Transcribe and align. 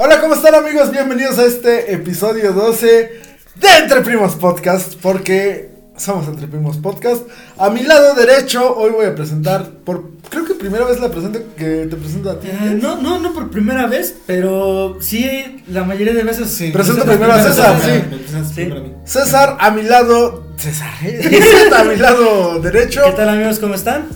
Hola, 0.00 0.20
¿cómo 0.20 0.34
están 0.34 0.54
amigos? 0.54 0.92
Bienvenidos 0.92 1.40
a 1.40 1.44
este 1.44 1.92
episodio 1.92 2.52
12 2.52 2.86
de 3.56 3.68
Entre 3.82 4.00
Primos 4.02 4.36
Podcast, 4.36 4.94
porque 5.02 5.70
somos 5.96 6.28
Entre 6.28 6.46
Primos 6.46 6.76
Podcast. 6.76 7.24
A 7.56 7.68
mi 7.68 7.82
lado 7.82 8.14
derecho, 8.14 8.76
hoy 8.76 8.92
voy 8.92 9.06
a 9.06 9.16
presentar, 9.16 9.68
por 9.84 10.12
creo 10.30 10.44
que 10.44 10.54
primera 10.54 10.84
vez 10.84 11.00
la 11.00 11.10
presento 11.10 11.40
que 11.56 11.88
te 11.90 11.96
presento 11.96 12.30
a 12.30 12.38
ti. 12.38 12.46
Eh, 12.46 12.78
no, 12.80 13.02
no, 13.02 13.18
no 13.18 13.34
por 13.34 13.50
primera 13.50 13.88
vez, 13.88 14.14
pero 14.24 14.98
sí, 15.00 15.64
la 15.66 15.82
mayoría 15.82 16.14
de 16.14 16.22
veces 16.22 16.48
sí. 16.48 16.70
Presento 16.70 17.04
primero 17.04 17.32
a 17.32 17.42
César, 17.42 17.76
sí. 17.82 18.70
César, 19.04 19.56
a 19.58 19.72
mi 19.72 19.82
lado, 19.82 20.46
César, 20.58 20.92
¿eh? 21.02 21.20
César, 21.42 21.80
a 21.80 21.82
mi 21.82 21.96
lado 21.96 22.60
derecho, 22.60 23.02
¿Qué 23.04 23.12
tal 23.16 23.30
amigos? 23.30 23.58
¿Cómo 23.58 23.74
están? 23.74 24.06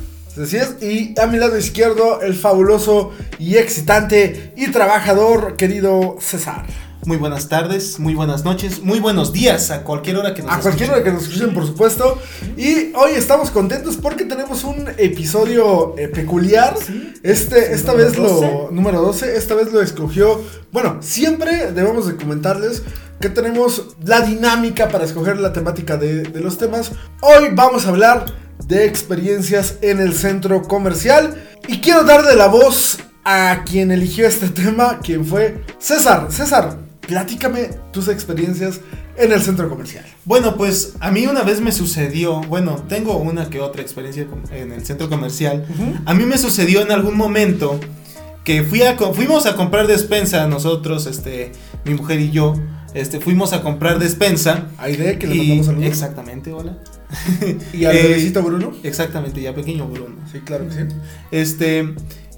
Así 0.40 0.56
es, 0.56 0.82
y 0.82 1.14
a 1.20 1.26
mi 1.26 1.38
lado 1.38 1.58
izquierdo, 1.58 2.20
el 2.22 2.34
fabuloso 2.34 3.12
y 3.38 3.56
excitante 3.56 4.52
y 4.56 4.70
trabajador 4.70 5.56
querido 5.56 6.16
César. 6.20 6.66
Muy 7.04 7.16
buenas 7.16 7.48
tardes, 7.48 7.98
muy 7.98 8.14
buenas 8.14 8.44
noches, 8.44 8.80
muy 8.80 9.00
buenos 9.00 9.32
días 9.32 9.72
a 9.72 9.82
cualquier 9.82 10.18
hora 10.18 10.34
que 10.34 10.42
nos 10.42 10.52
A 10.52 10.60
cualquier 10.60 10.92
hora 10.92 11.02
que 11.02 11.10
nos 11.10 11.24
escuchen, 11.24 11.52
por 11.52 11.66
supuesto. 11.66 12.16
Y 12.56 12.92
hoy 12.94 13.12
estamos 13.16 13.50
contentos 13.50 13.96
porque 13.96 14.24
tenemos 14.24 14.62
un 14.62 14.86
episodio 14.98 15.96
eh, 15.98 16.06
peculiar. 16.06 16.76
Sí. 16.78 17.12
Este, 17.24 17.72
esta 17.72 17.90
Número 17.90 18.08
vez 18.08 18.18
lo. 18.18 18.28
12. 18.28 18.66
Número 18.70 19.02
12. 19.02 19.36
Esta 19.36 19.56
vez 19.56 19.72
lo 19.72 19.82
escogió. 19.82 20.40
Bueno, 20.70 20.98
siempre 21.00 21.72
debemos 21.72 22.06
de 22.06 22.14
comentarles 22.14 22.84
que 23.20 23.30
tenemos 23.30 23.96
la 24.04 24.20
dinámica 24.20 24.88
para 24.88 25.04
escoger 25.04 25.40
la 25.40 25.52
temática 25.52 25.96
de, 25.96 26.22
de 26.22 26.40
los 26.40 26.56
temas. 26.56 26.92
Hoy 27.20 27.48
vamos 27.52 27.84
a 27.84 27.88
hablar 27.88 28.26
de 28.66 28.86
experiencias 28.86 29.76
en 29.82 30.00
el 30.00 30.14
centro 30.14 30.62
comercial. 30.62 31.34
Y 31.68 31.80
quiero 31.80 32.04
darle 32.04 32.36
la 32.36 32.48
voz 32.48 32.98
a 33.24 33.62
quien 33.64 33.90
eligió 33.90 34.26
este 34.26 34.48
tema, 34.48 34.98
quien 35.00 35.24
fue 35.24 35.62
César. 35.78 36.28
César, 36.30 36.78
platícame 37.00 37.70
tus 37.92 38.08
experiencias 38.08 38.80
en 39.16 39.32
el 39.32 39.42
centro 39.42 39.68
comercial. 39.68 40.04
Bueno, 40.24 40.56
pues 40.56 40.94
a 41.00 41.10
mí 41.10 41.26
una 41.26 41.42
vez 41.42 41.60
me 41.60 41.72
sucedió, 41.72 42.40
bueno, 42.42 42.76
tengo 42.88 43.16
una 43.18 43.50
que 43.50 43.60
otra 43.60 43.82
experiencia 43.82 44.26
en 44.50 44.72
el 44.72 44.84
centro 44.84 45.08
comercial. 45.08 45.66
A 46.06 46.14
mí 46.14 46.24
me 46.24 46.38
sucedió 46.38 46.80
en 46.80 46.92
algún 46.92 47.16
momento 47.16 47.78
que 48.44 48.62
fui 48.62 48.82
a, 48.82 48.96
fuimos 48.96 49.46
a 49.46 49.54
comprar 49.54 49.86
despensa 49.86 50.46
nosotros, 50.48 51.06
este, 51.06 51.52
mi 51.84 51.94
mujer 51.94 52.20
y 52.20 52.30
yo, 52.30 52.54
este, 52.94 53.20
fuimos 53.20 53.52
a 53.52 53.62
comprar 53.62 53.98
despensa. 53.98 54.68
Aide, 54.78 55.18
que 55.18 55.26
le 55.26 55.36
mandamos 55.36 55.66
saludos. 55.66 55.86
exactamente, 55.86 56.52
hola. 56.52 56.78
Y 57.72 57.84
al 57.84 57.96
Eh, 57.96 58.02
bebecito 58.02 58.42
Bruno. 58.42 58.72
Exactamente, 58.82 59.40
ya 59.40 59.54
pequeño 59.54 59.86
Bruno. 59.86 60.16
Sí, 60.30 60.40
claro 60.40 60.66
que 60.68 60.74
sí. 60.74 60.80
Este, 61.30 61.94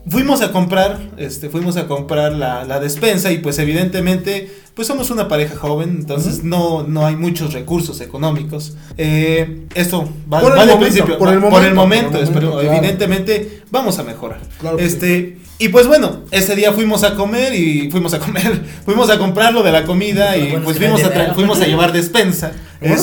fuimos 0.09 0.41
a 0.43 0.53
comprar, 0.53 1.01
este, 1.17 1.49
fuimos 1.49 1.77
a 1.77 1.87
comprar 1.87 2.33
la, 2.33 2.65
la 2.65 2.81
despensa 2.81 3.33
y 3.33 3.39
pues 3.39 3.59
evidentemente, 3.59 4.51
pues 4.75 4.89
somos 4.89 5.11
una 5.11 5.29
pareja 5.29 5.57
joven, 5.57 5.91
entonces 6.01 6.43
no, 6.45 6.83
no 6.83 7.07
hay 7.07 7.17
muchos 7.17 7.53
recursos 7.53 8.01
económicos. 8.01 8.77
Eh, 8.99 9.67
esto 9.75 10.09
va, 10.33 10.41
Por 10.41 10.53
el 10.53 10.59
va 10.59 10.67
de 10.67 10.73
momento, 10.75 10.79
principio, 10.81 11.19
por 11.19 11.29
el 11.29 11.41
momento, 11.41 11.51
por 11.51 11.65
el 11.65 12.25
espero, 12.25 12.47
momento, 12.49 12.61
claro. 12.61 12.77
evidentemente 12.79 13.63
vamos 13.71 13.99
a 13.99 14.03
mejorar. 14.03 14.41
Claro 14.61 14.77
que 14.77 14.85
este, 14.85 15.39
y 15.59 15.69
pues 15.69 15.87
bueno, 15.87 16.23
ese 16.33 16.57
día 16.57 16.73
fuimos 16.73 17.05
a 17.05 17.15
comer 17.15 17.55
y 17.55 17.89
fuimos 17.91 18.13
a 18.13 18.19
comer, 18.19 18.61
fuimos 18.85 19.09
a 19.09 19.19
comprar 19.19 19.55
lo 19.55 19.63
de 19.63 19.71
la 19.73 19.85
comida 19.85 20.37
y 20.37 20.51
Bueno, 20.51 20.65
pues 20.65 20.79
fuimos 20.79 21.03
a, 21.05 21.35
fuimos 21.35 21.61
a 21.61 21.67
llevar 21.67 21.93
despensa. 21.93 22.53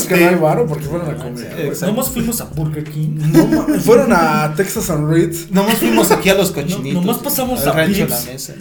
Que 0.07 0.17
no 0.17 0.29
hay 0.29 0.35
varo 0.35 0.65
porque 0.67 0.85
fueron 0.85 1.09
a 1.09 1.15
comer. 1.17 1.53
Exacto. 1.59 1.87
Nomás 1.87 2.09
fuimos 2.09 2.39
a 2.41 2.45
Burger 2.45 2.83
King. 2.83 3.17
No 3.31 3.79
fueron 3.79 4.13
a 4.13 4.53
Texas 4.55 4.89
and 4.89 5.11
Ritz, 5.11 5.49
Nomás 5.51 5.75
fuimos 5.77 6.11
aquí 6.11 6.29
a 6.29 6.35
los 6.35 6.51
cochinitos. 6.51 7.03
nomás 7.03 7.21
pasamos 7.21 7.61
al 7.61 7.69
a 7.69 7.71
rancho 7.73 8.05
Pips. 8.07 8.25
La 8.25 8.31
Mesa. 8.33 8.53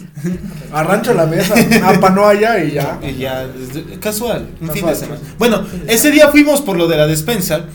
a 0.73 0.83
Rancho 0.83 1.13
La 1.13 1.25
Mesa, 1.27 1.53
a 1.85 1.99
Panoaya 1.99 2.63
y 2.63 2.71
ya. 2.71 2.99
Y 3.01 3.15
ya, 3.17 3.47
casual, 3.99 4.47
un 4.59 4.67
Casual, 4.67 4.73
fin 4.77 4.85
de 4.87 4.95
semana. 4.95 5.19
casual. 5.19 5.35
Bueno, 5.37 5.65
ese 5.87 6.11
día 6.11 6.27
fuimos 6.29 6.61
por 6.61 6.77
lo 6.77 6.87
de 6.87 6.97
la 6.97 7.07
despensa. 7.07 7.65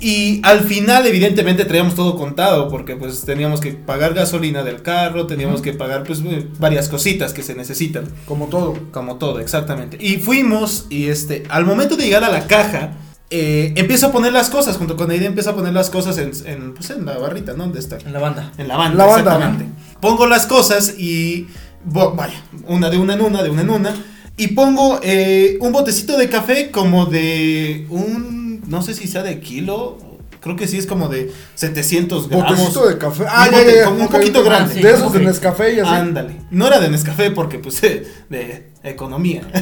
Y 0.00 0.40
al 0.44 0.60
final, 0.60 1.06
evidentemente, 1.06 1.64
traíamos 1.64 1.94
todo 1.94 2.16
contado. 2.16 2.68
Porque 2.68 2.96
pues 2.96 3.22
teníamos 3.22 3.60
que 3.60 3.72
pagar 3.72 4.14
gasolina 4.14 4.62
del 4.62 4.82
carro, 4.82 5.26
teníamos 5.26 5.60
que 5.62 5.72
pagar 5.72 6.04
pues 6.04 6.20
eh, 6.24 6.46
varias 6.58 6.88
cositas 6.88 7.32
que 7.32 7.42
se 7.42 7.54
necesitan. 7.54 8.04
Como 8.26 8.46
todo. 8.46 8.74
Como 8.92 9.16
todo, 9.16 9.40
exactamente. 9.40 9.98
Y 10.00 10.18
fuimos, 10.18 10.86
y 10.90 11.06
este, 11.08 11.44
al 11.48 11.64
momento 11.64 11.96
de 11.96 12.04
llegar 12.04 12.24
a 12.24 12.30
la 12.30 12.46
caja, 12.46 12.92
eh, 13.30 13.74
empiezo 13.76 14.06
a 14.06 14.12
poner 14.12 14.32
las 14.32 14.48
cosas, 14.48 14.76
junto 14.78 14.96
con 14.96 15.10
Aide 15.10 15.26
empiezo 15.26 15.50
a 15.50 15.54
poner 15.54 15.74
las 15.74 15.90
cosas 15.90 16.16
en, 16.18 16.30
en, 16.46 16.72
pues, 16.74 16.88
en 16.90 17.04
la 17.04 17.18
barrita, 17.18 17.52
¿no? 17.52 17.64
¿Dónde 17.64 17.78
está? 17.80 17.98
En 17.98 18.12
la 18.12 18.20
banda. 18.20 18.52
En 18.56 18.68
la 18.68 18.76
banda, 18.76 18.96
La 18.96 19.04
banda, 19.06 19.32
exactamente. 19.32 19.66
Pongo 20.00 20.26
las 20.26 20.46
cosas 20.46 20.94
y. 20.98 21.46
bo- 21.84 22.14
vaya, 22.14 22.40
una 22.66 22.88
de 22.88 22.96
una 22.96 23.14
en 23.14 23.20
una, 23.20 23.42
de 23.42 23.50
una 23.50 23.60
en 23.62 23.70
una. 23.70 23.94
Y 24.38 24.48
pongo 24.48 25.00
eh, 25.02 25.58
un 25.60 25.72
botecito 25.72 26.16
de 26.16 26.28
café 26.28 26.70
como 26.70 27.06
de 27.06 27.86
un. 27.90 28.47
No 28.68 28.82
sé 28.82 28.94
si 28.94 29.06
sea 29.08 29.22
de 29.22 29.40
kilo. 29.40 29.98
Creo 30.40 30.54
que 30.54 30.68
sí 30.68 30.78
es 30.78 30.86
como 30.86 31.08
de 31.08 31.32
700 31.56 32.28
gramos. 32.28 32.50
Botecito 32.50 32.86
de 32.86 32.96
café. 32.96 33.24
Ah, 33.28 33.46
Un 33.48 33.52
ya, 33.52 33.58
bote- 33.58 33.76
ya, 33.76 33.88
un 33.88 34.08
poquito 34.08 34.44
grande. 34.44 34.74
De 34.74 34.90
esos 34.92 35.12
de. 35.12 35.20
Nescafé 35.20 35.74
y 35.74 35.80
así. 35.80 35.90
Ándale. 35.90 36.36
No 36.50 36.66
era 36.66 36.78
de 36.78 36.88
Nescafé 36.88 37.30
porque, 37.32 37.58
pues, 37.58 37.80
de 38.30 38.70
economía. 38.84 39.42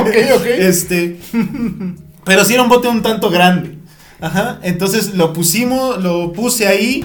ok, 0.00 0.14
ok. 0.36 0.46
Este. 0.46 1.18
Pero 2.24 2.44
sí 2.44 2.54
era 2.54 2.62
un 2.62 2.68
bote 2.68 2.86
un 2.88 3.02
tanto 3.02 3.30
grande. 3.30 3.78
Ajá. 4.20 4.60
Entonces 4.62 5.14
lo 5.14 5.32
pusimos, 5.32 6.00
lo 6.02 6.32
puse 6.32 6.68
ahí. 6.68 7.04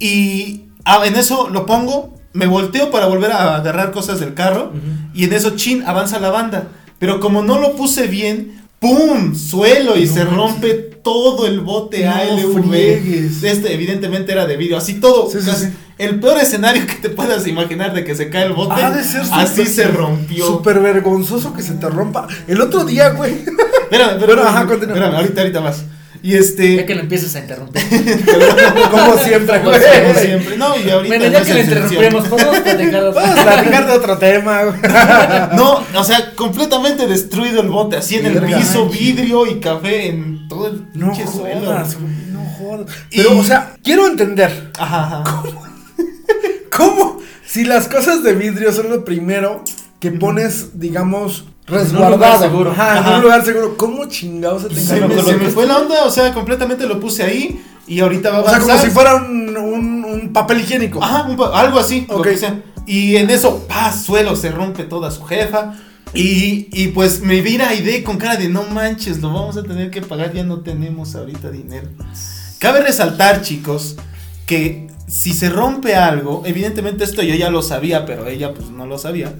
Y 0.00 0.64
ah, 0.84 1.02
en 1.06 1.14
eso 1.14 1.48
lo 1.48 1.66
pongo. 1.66 2.14
Me 2.32 2.46
volteo 2.46 2.90
para 2.90 3.06
volver 3.06 3.32
a 3.32 3.54
agarrar 3.54 3.92
cosas 3.92 4.18
del 4.20 4.34
carro. 4.34 4.72
Y 5.14 5.24
en 5.24 5.32
eso, 5.32 5.50
chin, 5.56 5.84
avanza 5.86 6.18
la 6.18 6.30
banda. 6.30 6.68
Pero 6.98 7.20
como 7.20 7.42
no 7.42 7.58
lo 7.60 7.76
puse 7.76 8.08
bien, 8.08 8.60
¡pum! 8.86 9.34
Suelo 9.34 9.96
y 9.96 10.06
No 10.06 10.12
se 10.14 10.18
manches. 10.24 10.36
rompe 10.36 10.72
todo 11.02 11.46
el 11.46 11.60
bote 11.60 12.04
No 12.04 12.14
ALV. 12.14 12.62
friegues. 12.68 13.42
Este, 13.42 13.72
evidentemente 13.74 14.32
era 14.32 14.46
de 14.46 14.56
vidrio. 14.56 14.76
Así 14.78 14.94
todo. 14.94 15.30
Sí, 15.30 15.38
sí, 15.40 15.46
casi- 15.46 15.66
sí. 15.66 15.72
El 15.98 16.20
peor 16.20 16.36
escenario 16.38 16.86
que 16.86 16.94
te 16.94 17.08
puedas 17.08 17.46
imaginar 17.46 17.94
de 17.94 18.04
que 18.04 18.14
se 18.14 18.28
cae 18.28 18.44
el 18.46 18.52
bote. 18.52 18.74
Ha 18.82 18.90
de 18.90 19.02
ser 19.02 19.22
así 19.32 19.64
se 19.64 19.88
rompió. 19.88 20.46
Súper 20.46 20.80
vergonzoso 20.80 21.54
que 21.54 21.62
se 21.62 21.72
te 21.74 21.88
rompa. 21.88 22.26
El 22.46 22.60
otro 22.60 22.84
día, 22.84 23.10
güey. 23.10 23.32
Espérame, 23.32 24.10
espérame, 24.10 24.26
Bueno, 24.26 24.42
ajá, 24.42 24.62
espérame, 24.70 25.14
ahorita, 25.14 25.40
ahorita 25.40 25.60
más. 25.62 25.84
Y 26.22 26.32
Ya 26.32 26.38
este. 26.38 26.84
que 26.86 26.94
lo 26.94 27.00
empieces 27.02 27.34
a 27.36 27.40
interrumpir. 27.40 27.82
Como 28.90 29.16
siempre, 29.18 29.58
Como 29.58 29.70
güey. 29.70 29.80
como 30.02 30.14
siempre. 30.18 30.56
No, 30.56 30.76
y 30.76 30.90
ahorita. 30.90 31.16
bueno, 31.16 31.24
no 31.26 31.32
ya 31.32 31.44
que 31.44 31.54
lo 31.54 31.60
interrumpimos, 31.60 32.28
podemos 32.28 32.58
platicar 32.60 33.04
de 33.04 33.10
Vamos 33.10 33.38
a 33.38 33.42
platicar 33.44 33.86
de 33.86 33.92
otro 33.92 34.18
tema, 34.18 34.62
güey. 34.64 34.76
No, 35.56 35.84
o 35.94 36.04
sea, 36.04 36.32
completamente 36.34 37.06
destruido 37.06 37.60
el 37.60 37.68
bote, 37.68 37.96
así 37.96 38.16
en 38.16 38.26
el 38.26 38.40
piso, 38.42 38.88
vidrio 38.88 39.46
y 39.46 39.60
café 39.60 40.08
en 40.08 40.48
todo 40.48 40.68
el 40.68 40.86
No 40.94 41.12
pinche 41.12 41.26
suelo. 41.30 41.60
jodas, 41.66 41.96
güey. 42.00 42.12
No 42.32 42.44
jodas. 42.58 42.86
Pero, 43.10 43.34
Y- 43.34 43.38
o 43.38 43.44
sea, 43.44 43.74
quiero 43.82 44.06
entender. 44.06 44.70
Ajá, 44.78 45.22
ajá. 45.22 45.42
¿Cómo? 46.76 47.16
Si 47.46 47.64
las 47.64 47.86
cosas 47.88 48.22
de 48.24 48.34
vidrio 48.34 48.70
son 48.72 48.90
lo 48.90 49.04
primero 49.04 49.62
que 50.00 50.10
pones, 50.10 50.78
digamos, 50.80 51.44
resguardado. 51.66 52.14
lugar 52.16 52.38
seguro. 52.40 52.70
Ajá, 52.70 52.98
en 53.10 53.14
un 53.16 53.22
lugar 53.22 53.44
seguro. 53.44 53.76
¿Cómo 53.76 54.04
chingados 54.06 54.62
se 54.62 54.68
te 54.68 54.74
Se, 54.76 55.00
me, 55.00 55.22
se 55.22 55.34
me 55.36 55.48
fue 55.50 55.66
la 55.66 55.78
onda, 55.78 56.04
o 56.04 56.10
sea, 56.10 56.32
completamente 56.32 56.86
lo 56.86 57.00
puse 57.00 57.22
ahí 57.22 57.62
y 57.86 58.00
ahorita 58.00 58.30
va 58.30 58.38
a 58.38 58.40
O 58.40 58.44
sea, 58.44 58.54
avanzar. 58.56 58.76
como 58.76 58.84
si 58.86 58.90
fuera 58.92 59.16
un, 59.16 59.56
un, 59.56 60.04
un 60.04 60.32
papel 60.32 60.60
higiénico. 60.60 61.02
Ajá, 61.02 61.24
un 61.24 61.36
pa- 61.36 61.58
algo 61.60 61.78
así, 61.78 62.06
lo 62.08 62.16
Ok. 62.18 62.28
que 62.28 62.36
sea. 62.36 62.62
Y 62.86 63.16
en 63.16 63.30
eso, 63.30 63.66
pa, 63.68 63.92
suelo, 63.92 64.36
se 64.36 64.50
rompe 64.50 64.84
toda 64.84 65.10
su 65.10 65.22
jefa. 65.24 65.74
Y, 66.14 66.68
y 66.72 66.88
pues 66.88 67.20
me 67.20 67.40
vira 67.42 67.68
Aide 67.70 68.02
con 68.04 68.16
cara 68.16 68.36
de 68.36 68.48
no 68.48 68.62
manches, 68.62 69.20
lo 69.20 69.32
vamos 69.32 69.56
a 69.56 69.64
tener 69.64 69.90
que 69.90 70.00
pagar, 70.02 70.32
ya 70.32 70.44
no 70.44 70.60
tenemos 70.60 71.14
ahorita 71.16 71.50
dinero. 71.50 71.88
Cabe 72.58 72.80
resaltar, 72.80 73.42
chicos, 73.42 73.96
que 74.46 74.86
si 75.08 75.34
se 75.34 75.50
rompe 75.50 75.94
algo, 75.96 76.42
evidentemente 76.46 77.04
esto 77.04 77.22
yo 77.22 77.34
ya 77.34 77.50
lo 77.50 77.60
sabía, 77.60 78.06
pero 78.06 78.28
ella 78.28 78.54
pues 78.54 78.70
no 78.70 78.86
lo 78.86 78.98
sabía. 78.98 79.34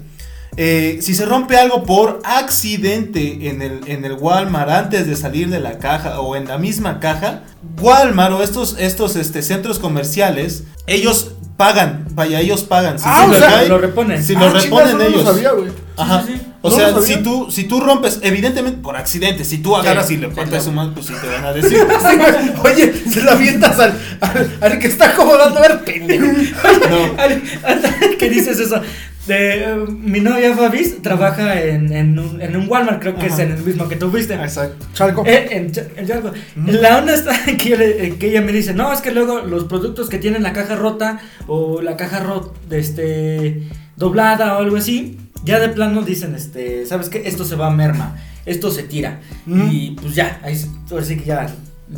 Eh, 0.59 0.97
si 1.03 1.13
se 1.13 1.25
rompe 1.25 1.55
algo 1.57 1.83
por 1.83 2.19
accidente 2.25 3.47
en 3.49 3.61
el, 3.61 3.81
en 3.87 4.03
el 4.05 4.13
Walmart 4.13 4.69
antes 4.71 5.05
de 5.05 5.15
salir 5.15 5.49
de 5.49 5.59
la 5.59 5.77
caja 5.77 6.19
o 6.19 6.35
en 6.35 6.47
la 6.47 6.57
misma 6.57 6.99
caja, 6.99 7.43
Walmart 7.79 8.33
o 8.33 8.41
estos, 8.43 8.75
estos 8.79 9.15
este, 9.15 9.43
centros 9.43 9.77
comerciales, 9.77 10.63
ellos 10.87 11.33
pagan, 11.57 12.05
vaya, 12.11 12.39
ellos 12.39 12.63
pagan. 12.63 12.97
Si 12.99 13.05
Ah, 13.07 13.21
se 13.23 13.29
o 13.29 13.33
le 13.33 13.39
sea, 13.39 13.49
cae, 13.49 13.69
lo 13.69 13.77
reponen. 13.77 14.23
Si 14.23 14.35
Ah, 14.35 14.39
lo 14.39 14.49
reponen 14.51 15.01
ellos. 15.01 15.23
Lo 15.23 15.31
sabía, 15.33 15.51
güey. 15.51 15.69
Ajá. 15.95 16.23
Sí, 16.25 16.33
sí, 16.33 16.39
sí. 16.39 16.43
O 16.63 16.69
No 16.71 16.75
sea, 16.75 16.89
lo 16.91 17.01
si 17.03 17.17
tú, 17.17 17.51
si 17.51 17.63
tú 17.65 17.79
rompes, 17.79 18.19
evidentemente 18.23 18.81
por 18.81 18.97
accidente, 18.97 19.45
si 19.45 19.59
tú 19.59 19.75
agarras 19.75 20.09
y 20.09 20.17
le 20.17 20.27
sí. 20.33 20.59
su 20.61 20.71
mano, 20.71 20.91
pues 20.93 21.05
sí 21.05 21.13
te 21.21 21.27
van 21.27 21.45
a 21.45 21.53
decir. 21.53 21.77
Oye, 22.63 22.93
se 23.11 23.21
la 23.21 23.33
avientas 23.33 23.79
al, 23.79 23.93
al, 24.21 24.57
al 24.61 24.79
que 24.79 24.87
está 24.87 25.09
acomodando 25.11 25.59
a 25.59 25.61
ver, 25.61 25.83
pendejo. 25.83 26.25
No. 26.25 27.13
Al- 27.21 27.43
al- 27.63 28.17
¿Qué 28.17 28.29
dices 28.29 28.59
eso? 28.59 28.81
De, 29.27 29.63
eh, 29.63 29.75
mi 29.89 30.19
novia 30.21 30.55
Fabis 30.55 31.01
trabaja 31.01 31.61
en, 31.61 31.91
en, 31.91 32.17
un, 32.17 32.41
en 32.41 32.55
un 32.55 32.69
Walmart, 32.69 33.01
creo 33.01 33.15
que 33.15 33.25
Ajá. 33.25 33.33
es 33.33 33.39
en 33.39 33.51
el 33.51 33.63
mismo 33.63 33.87
que 33.89 33.95
tuviste. 33.97 34.35
Exacto. 34.35 34.85
Chalco. 34.93 35.25
Eh, 35.25 35.47
en, 35.51 35.71
en 35.97 36.07
Chalco. 36.07 36.31
La 36.65 36.97
onda 36.99 37.13
está 37.13 37.33
que, 37.57 37.69
yo 37.69 37.75
le- 37.77 38.07
en 38.07 38.17
que 38.19 38.29
ella 38.29 38.41
me 38.41 38.51
dice, 38.53 38.73
no, 38.73 38.91
es 38.93 39.01
que 39.01 39.11
luego 39.11 39.39
los 39.41 39.65
productos 39.65 40.09
que 40.09 40.17
tienen 40.17 40.43
la 40.43 40.53
caja 40.53 40.75
rota 40.75 41.19
o 41.47 41.81
la 41.81 41.97
caja 41.97 42.19
rota, 42.19 42.51
este, 42.71 43.63
doblada 43.95 44.57
o 44.57 44.61
algo 44.61 44.77
así, 44.77 45.17
Ya 45.43 45.59
de 45.59 45.69
plano 45.69 46.01
dicen, 46.01 46.33
este, 46.35 46.85
¿sabes 46.85 47.09
qué? 47.09 47.23
Esto 47.25 47.45
se 47.45 47.55
va 47.55 47.67
a 47.67 47.71
merma, 47.71 48.15
esto 48.45 48.71
se 48.71 48.83
tira. 48.83 49.19
Y 49.45 49.91
pues 49.91 50.15
ya, 50.15 50.39
ahí 50.43 50.55
ahora 50.91 51.03
sí 51.05 51.15
que 51.17 51.25
ya 51.25 51.47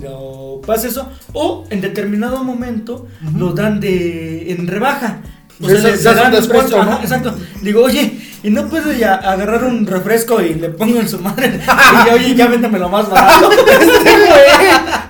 lo 0.02 0.62
pasa 0.66 0.88
eso. 0.88 1.10
O 1.34 1.66
en 1.70 1.82
determinado 1.82 2.44
momento 2.44 3.08
lo 3.38 3.54
dan 3.54 3.80
de 3.80 4.52
en 4.52 4.68
rebaja. 4.68 5.22
O 5.62 5.68
Ya 5.68 5.76
se- 5.76 5.82
le- 5.82 5.82
ya 5.82 5.90
le 5.92 5.92
es 5.92 6.06
un 6.06 6.16
dan 6.16 6.32
descuento, 6.32 6.84
¿no? 6.84 6.92
ajá, 6.94 7.00
exacto. 7.04 7.36
Digo, 7.62 7.84
oye, 7.84 8.18
¿y 8.44 8.50
no 8.50 8.68
puedo 8.70 8.94
ya 8.94 9.16
agarrar 9.16 9.66
un 9.66 9.86
refresco 9.86 10.42
y 10.42 10.54
le 10.56 10.70
pongo 10.70 11.00
en 11.00 11.10
su 11.10 11.20
madre? 11.20 11.60
Y 12.08 12.10
oye, 12.14 12.36
ya 12.36 12.48
véndamelo 12.48 12.88
más 12.90 13.10
barato. 13.10 13.50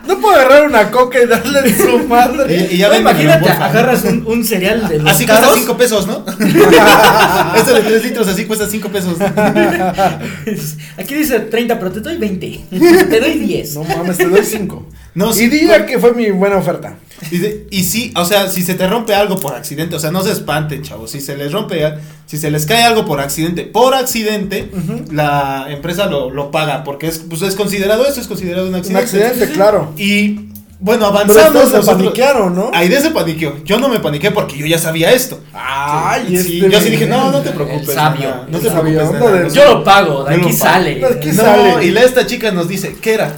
No 0.08 0.20
puedo 0.20 0.34
agarrar 0.36 0.66
una 0.66 0.90
coca 0.90 1.20
y 1.22 1.28
darle 1.28 1.60
en 1.60 1.78
su 1.78 2.00
madre. 2.08 2.68
Y, 2.72 2.74
y 2.74 2.78
ya 2.80 2.90
No, 2.90 2.96
imagínate, 2.96 3.48
agarras 3.48 4.04
un, 4.06 4.26
un 4.26 4.44
cereal 4.44 4.88
de 4.90 4.98
los 4.98 5.12
Así 5.12 5.28
cuesta. 5.28 5.50
5 5.54 5.78
pesos, 5.78 6.08
¿no? 6.08 6.26
este 7.56 7.74
de 7.74 7.82
3 7.82 8.04
litros 8.06 8.28
así 8.28 8.46
cuesta 8.46 8.66
5 8.68 8.90
pesos. 8.90 9.18
Aquí 10.98 11.14
dice 11.14 11.40
30, 11.42 11.78
pero 11.78 11.92
te 11.92 12.00
doy 12.00 12.18
20. 12.18 12.60
Te 13.08 13.20
doy 13.20 13.34
10. 13.40 13.76
No 13.76 13.84
mames, 13.84 14.18
te 14.18 14.26
doy 14.28 14.44
cinco. 14.44 14.84
No, 15.20 15.36
y 15.38 15.48
diga 15.48 15.86
que 15.86 16.00
fue 16.00 16.14
mi 16.14 16.32
buena 16.32 16.58
oferta. 16.58 16.96
Y, 17.32 17.38
de- 17.40 17.68
y 17.70 17.84
sí, 17.84 18.14
o 18.16 18.24
sea, 18.26 18.50
si 18.50 18.64
se 18.64 18.76
te 18.76 18.88
rompe 18.88 19.14
algo 19.14 19.38
por 19.40 19.54
accidente, 19.54 19.96
o 19.96 20.00
sea, 20.00 20.10
no 20.12 20.24
se 20.24 20.32
espanten, 20.32 20.82
chavos. 20.84 21.12
Si 21.12 21.20
se 21.20 21.36
les 21.36 21.52
rompe, 21.52 21.94
si 22.26 22.38
se 22.38 22.50
les 22.50 22.66
cae 22.66 22.84
algo 22.84 23.06
por 23.06 23.20
accidente, 23.20 23.64
por 23.64 23.94
accidente, 23.94 24.70
la 25.12 25.68
empresa 25.70 26.06
lo, 26.06 26.30
lo 26.30 26.52
paga, 26.52 26.84
porque 26.84 27.08
es, 27.08 27.20
pues 27.20 27.42
es 27.42 27.56
considerado 27.56 28.06
eso, 28.08 28.22
es 28.22 28.28
considerado 28.28 28.68
un 28.68 28.74
Un 28.74 28.80
accidente. 28.80 29.04
accidente, 29.04 29.50
claro. 29.54 29.94
Y 29.98 30.48
bueno, 30.82 31.08
Pero 31.12 31.20
avanzamos. 31.20 31.52
se 31.70 31.76
nosotros- 31.78 31.86
paniquearon, 31.88 32.56
¿no? 32.56 32.72
Aide 32.74 33.02
se 33.02 33.12
paniqueó. 33.12 33.62
Yo 33.66 33.80
no 33.80 33.90
me 33.90 34.00
paniqué 34.00 34.32
porque 34.32 34.58
yo 34.58 34.66
ya 34.66 34.80
sabía 34.80 35.12
esto. 35.12 35.42
Ay, 35.54 36.28
Sí, 36.42 36.60
este 36.62 36.70
yo 36.72 36.80
sí 36.80 36.90
dije, 36.92 37.06
no, 37.06 37.32
no 37.32 37.42
te 37.42 37.50
preocupes. 37.52 37.90
El 37.90 37.96
sabio. 37.96 38.30
no 38.50 38.58
El 38.58 38.64
te 38.64 38.70
sabio, 38.70 39.10
preocupes. 39.10 39.44
no 39.44 39.54
Yo 39.54 39.66
lo 39.74 39.84
pago, 39.84 40.24
de 40.24 40.36
aquí 40.36 40.44
pago. 40.46 40.58
sale. 40.58 40.96
De 40.96 41.06
aquí 41.06 41.28
No, 41.34 41.44
sale. 41.44 41.86
y 41.86 41.92
la, 41.92 42.04
esta 42.04 42.26
chica 42.26 42.52
nos 42.54 42.70
dice, 42.70 42.96
¿qué 43.02 43.16
era? 43.16 43.36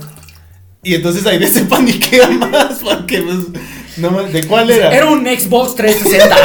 Y 0.83 0.95
entonces 0.95 1.25
Aide 1.25 1.47
se 1.51 1.65
paniquea 1.65 2.27
más 2.29 2.79
porque, 2.83 3.21
pues, 3.21 3.37
no 3.97 4.23
¿de 4.23 4.43
cuál 4.45 4.69
era? 4.71 4.91
Era 4.91 5.05
un 5.07 5.23
Xbox 5.25 5.75
360. 5.75 6.35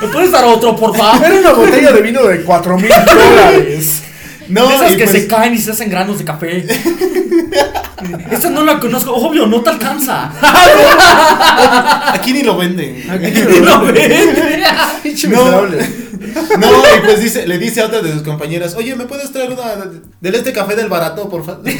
¿Me 0.00 0.08
puedes 0.08 0.32
dar 0.32 0.44
otro, 0.44 0.74
por 0.76 0.96
favor? 0.96 1.24
Era 1.24 1.34
una 1.40 1.52
botella 1.52 1.92
de 1.92 2.00
vino 2.02 2.22
de 2.24 2.42
4 2.42 2.78
mil 2.78 2.88
dólares. 2.88 4.02
No, 4.48 4.66
De 4.68 4.74
esas 4.74 4.92
que 4.96 5.04
pues- 5.04 5.10
se 5.12 5.26
caen 5.28 5.54
y 5.54 5.58
se 5.58 5.70
hacen 5.70 5.88
granos 5.90 6.18
de 6.18 6.24
café. 6.24 6.66
Esta 8.30 8.50
no 8.50 8.64
la 8.64 8.80
conozco. 8.80 9.12
Obvio, 9.14 9.46
no 9.46 9.60
te 9.62 9.70
alcanza. 9.70 10.32
Aquí 12.12 12.32
ni 12.32 12.42
lo 12.42 12.56
venden. 12.56 13.04
No, 13.64 13.82
vete. 13.84 14.34
Pinche 15.02 15.28
No. 15.28 15.62
No, 16.58 16.68
y 16.96 17.00
pues 17.04 17.20
dice, 17.20 17.46
le 17.46 17.58
dice 17.58 17.80
a 17.80 17.86
otra 17.86 18.00
de 18.00 18.12
sus 18.12 18.22
compañeras, 18.22 18.74
oye, 18.76 18.94
¿me 18.94 19.04
puedes 19.06 19.32
traer 19.32 19.50
una 19.52 19.76
del 20.20 20.34
este 20.34 20.52
café 20.52 20.76
del 20.76 20.88
barato, 20.88 21.28
por 21.28 21.44
favor? 21.44 21.62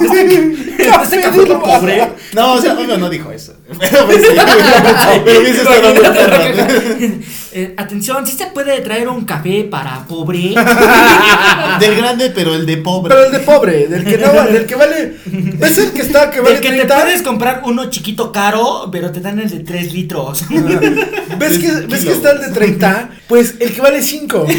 Este 0.00 1.20
café 1.20 1.42
por 1.46 1.62
pobre. 1.62 2.12
No, 2.34 2.54
o 2.54 2.60
sea, 2.60 2.74
obvio 2.74 2.96
no 2.98 3.08
dijo 3.08 3.30
eso. 3.30 3.54
Pero 3.78 4.06
pues, 4.06 4.18
sí, 4.18 4.28
pero 5.24 5.40
me 5.40 5.50
hizo 5.50 5.62
estar 5.62 5.82
dando 5.82 6.02
perra. 6.02 6.38
Eh, 7.52 7.74
atención, 7.76 8.24
¿sí 8.26 8.36
se 8.36 8.46
puede 8.46 8.80
traer 8.80 9.08
un 9.08 9.24
café 9.24 9.64
para 9.64 10.06
pobre? 10.06 10.54
Del 11.80 11.96
grande, 11.96 12.30
pero 12.30 12.54
el 12.54 12.64
de 12.66 12.76
pobre. 12.76 13.14
Pero 13.14 13.26
el 13.26 13.32
de 13.32 13.38
pobre, 13.40 13.88
del 13.88 14.04
que 14.04 14.18
no 14.18 14.32
vale, 14.32 14.52
del 14.52 14.66
que 14.66 14.74
vale. 14.76 15.16
Es 15.60 15.78
el 15.78 15.92
que 15.92 16.02
está, 16.02 16.30
que 16.30 16.40
vale 16.40 16.54
Del 16.54 16.60
que 16.60 16.68
te 16.70 16.76
30. 16.76 17.00
puedes 17.02 17.22
comprar 17.22 17.62
uno 17.64 17.90
chiquito 17.90 18.30
caro, 18.30 18.88
pero 18.92 19.10
te 19.10 19.20
dan 19.20 19.40
el 19.40 19.50
de 19.50 19.60
3 19.60 19.92
litros. 19.92 20.44
¿Ves 21.38 21.58
que, 21.58 21.72
Del 21.72 21.86
¿Ves 21.88 22.04
que 22.04 22.12
está 22.12 22.32
el 22.32 22.40
de 22.40 22.48
30? 22.50 23.10
Pues 23.30 23.54
el 23.60 23.72
que 23.74 23.80
vale 23.80 24.02
5. 24.02 24.46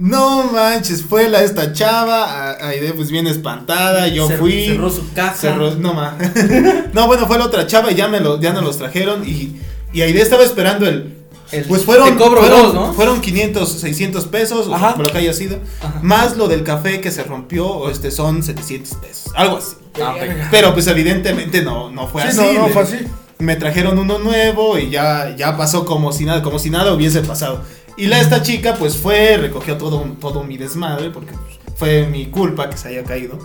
No 0.00 0.44
manches, 0.52 1.02
fue 1.02 1.28
la 1.28 1.42
esta 1.42 1.72
chava, 1.72 2.52
Aide 2.64 2.92
pues 2.92 3.10
bien 3.10 3.26
espantada, 3.26 4.06
yo 4.06 4.28
Cer- 4.28 4.38
fui. 4.38 4.66
cerró 4.66 4.90
su 4.90 5.12
caja. 5.12 5.34
cerró- 5.36 5.74
no 5.74 5.92
ma. 5.92 6.16
no, 6.92 7.08
bueno, 7.08 7.26
fue 7.26 7.36
la 7.36 7.46
otra 7.46 7.66
chava 7.66 7.90
y 7.90 7.96
ya 7.96 8.06
me 8.06 8.20
lo, 8.20 8.40
ya 8.40 8.52
nos 8.52 8.62
los 8.62 8.78
trajeron 8.78 9.26
y, 9.28 9.56
y 9.92 10.02
Aide 10.02 10.22
estaba 10.22 10.44
esperando 10.44 10.86
el. 10.86 11.16
El- 11.50 11.64
pues 11.64 11.84
fueron, 11.84 12.16
cobro 12.16 12.42
fueron, 12.42 12.62
dos, 12.62 12.74
¿no? 12.74 12.92
fueron 12.92 13.20
500, 13.20 13.72
600 13.80 14.26
pesos, 14.26 14.68
o 14.68 14.74
Ajá. 14.76 14.92
sea, 14.94 15.02
lo 15.02 15.10
que 15.10 15.18
haya 15.18 15.32
sido, 15.32 15.58
Ajá. 15.82 15.98
más 16.02 16.36
lo 16.36 16.46
del 16.46 16.62
café 16.62 17.00
que 17.00 17.10
se 17.10 17.24
rompió, 17.24 17.90
este 17.90 18.12
son 18.12 18.44
700 18.44 18.94
pesos, 18.98 19.32
algo 19.34 19.56
así. 19.56 19.74
Ah. 20.00 20.14
Pero 20.52 20.74
pues 20.74 20.86
evidentemente 20.86 21.62
no, 21.62 21.90
no 21.90 22.06
fue 22.06 22.22
Sí, 22.22 22.28
así. 22.28 22.40
no, 22.54 22.66
no 22.66 22.68
fue 22.68 22.82
así. 22.82 22.98
Me 23.38 23.56
trajeron 23.56 23.98
uno 23.98 24.18
nuevo 24.18 24.78
y 24.78 24.90
ya, 24.90 25.34
ya 25.36 25.56
pasó 25.56 25.84
como 25.84 26.12
si 26.12 26.24
nada, 26.24 26.42
como 26.42 26.58
si 26.58 26.70
nada 26.70 26.92
hubiese 26.92 27.20
pasado. 27.22 27.62
Y 27.96 28.06
la 28.06 28.20
esta 28.20 28.42
chica 28.42 28.74
pues 28.74 28.96
fue, 28.96 29.36
recogió 29.36 29.76
todo, 29.76 30.00
todo 30.20 30.44
mi 30.44 30.56
desmadre 30.56 31.10
porque 31.10 31.32
pues, 31.32 31.58
fue 31.76 32.06
mi 32.06 32.26
culpa 32.26 32.68
que 32.70 32.76
se 32.76 32.88
haya 32.88 33.04
caído. 33.04 33.38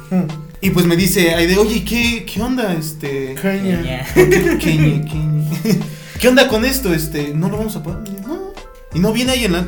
Y 0.62 0.70
pues 0.72 0.86
me 0.86 0.96
dice, 0.96 1.34
ay 1.36 1.48
de, 1.48 1.58
oye, 1.58 1.84
¿qué, 1.84 2.26
qué 2.26 2.42
onda? 2.42 2.74
Este, 2.74 3.36
Caña. 3.36 4.06
¿qué, 4.14 4.30
qué- 4.60 5.06
qué- 5.12 5.80
¿qué 6.20 6.28
onda 6.28 6.48
con 6.48 6.66
esto? 6.66 6.94
Este, 6.94 7.34
no 7.34 7.50
lo 7.50 7.58
vamos 7.58 7.76
a 7.76 7.84
yo, 7.84 8.28
No. 8.28 8.54
Y 8.94 9.00
no 9.00 9.12
viene 9.12 9.32
ahí 9.34 9.46
en 9.46 9.54
la, 9.54 9.66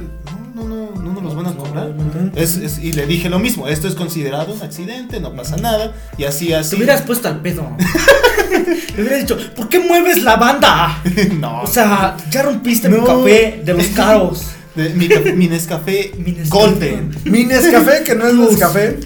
Es, 2.36 2.58
es- 2.58 2.80
y 2.80 2.92
le 2.94 3.06
dije 3.08 3.30
lo 3.30 3.40
mismo, 3.40 3.68
esto 3.68 3.88
es 3.88 3.96
considerado 3.96 4.54
un 4.54 4.62
accidente, 4.62 5.20
no 5.20 5.34
pasa 5.36 5.56
nada. 5.58 5.94
Y 6.18 6.26
así, 6.26 6.52
así. 6.54 6.72
Te 6.72 6.76
hubieras 6.78 7.02
puesto 7.02 7.28
al 7.28 7.42
pedo. 7.42 7.76
Le 8.96 9.02
hubieras 9.02 9.20
dicho, 9.22 9.38
¿por 9.56 9.68
qué 9.70 9.80
mueves 9.80 10.22
la 10.24 10.36
banda? 10.38 11.02
no. 11.40 11.62
O 11.64 11.68
sea, 11.68 12.16
ya 12.30 12.44
rompiste 12.44 12.90
mi 12.90 12.98
No. 12.98 13.06
café 13.06 13.62
de 13.64 13.74
los 13.74 13.86
caros. 13.88 14.44
De- 14.76 14.90
mi, 14.90 15.08
mi 15.36 15.48
Nescafé 15.48 16.12
Mi. 16.18 16.36
Golden. 16.50 17.16
Mi 17.24 17.46
Nescafé, 17.46 18.04
que 18.04 18.14
no 18.14 18.28
es 18.28 18.34
Nescafé, 18.34 18.98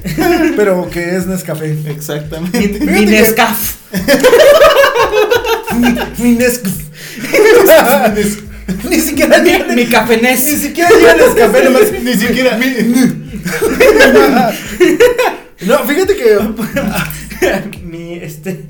pero 0.56 0.90
que 0.90 1.16
es 1.16 1.28
Nescafé. 1.28 1.76
Mi, 1.76 1.92
Exactamente. 1.92 2.60
mi 2.80 3.02
que- 3.02 3.06
Nescaf. 3.06 3.76
Mi 6.18 6.32
Nescafé. 6.36 6.74
Ni 8.90 9.00
siquiera 9.00 9.40
Mi, 9.40 9.76
mi 9.76 9.86
café 9.88 10.20
Ni 10.22 10.38
siquiera 10.38 10.90
Nescafé, 11.16 11.64
nomás. 11.66 11.92
Ni 12.04 12.14
siquiera. 12.14 12.58
No, 15.62 15.78
fíjate 15.80 16.16
que. 16.16 16.38
mi, 17.84 18.14
este. 18.14 18.62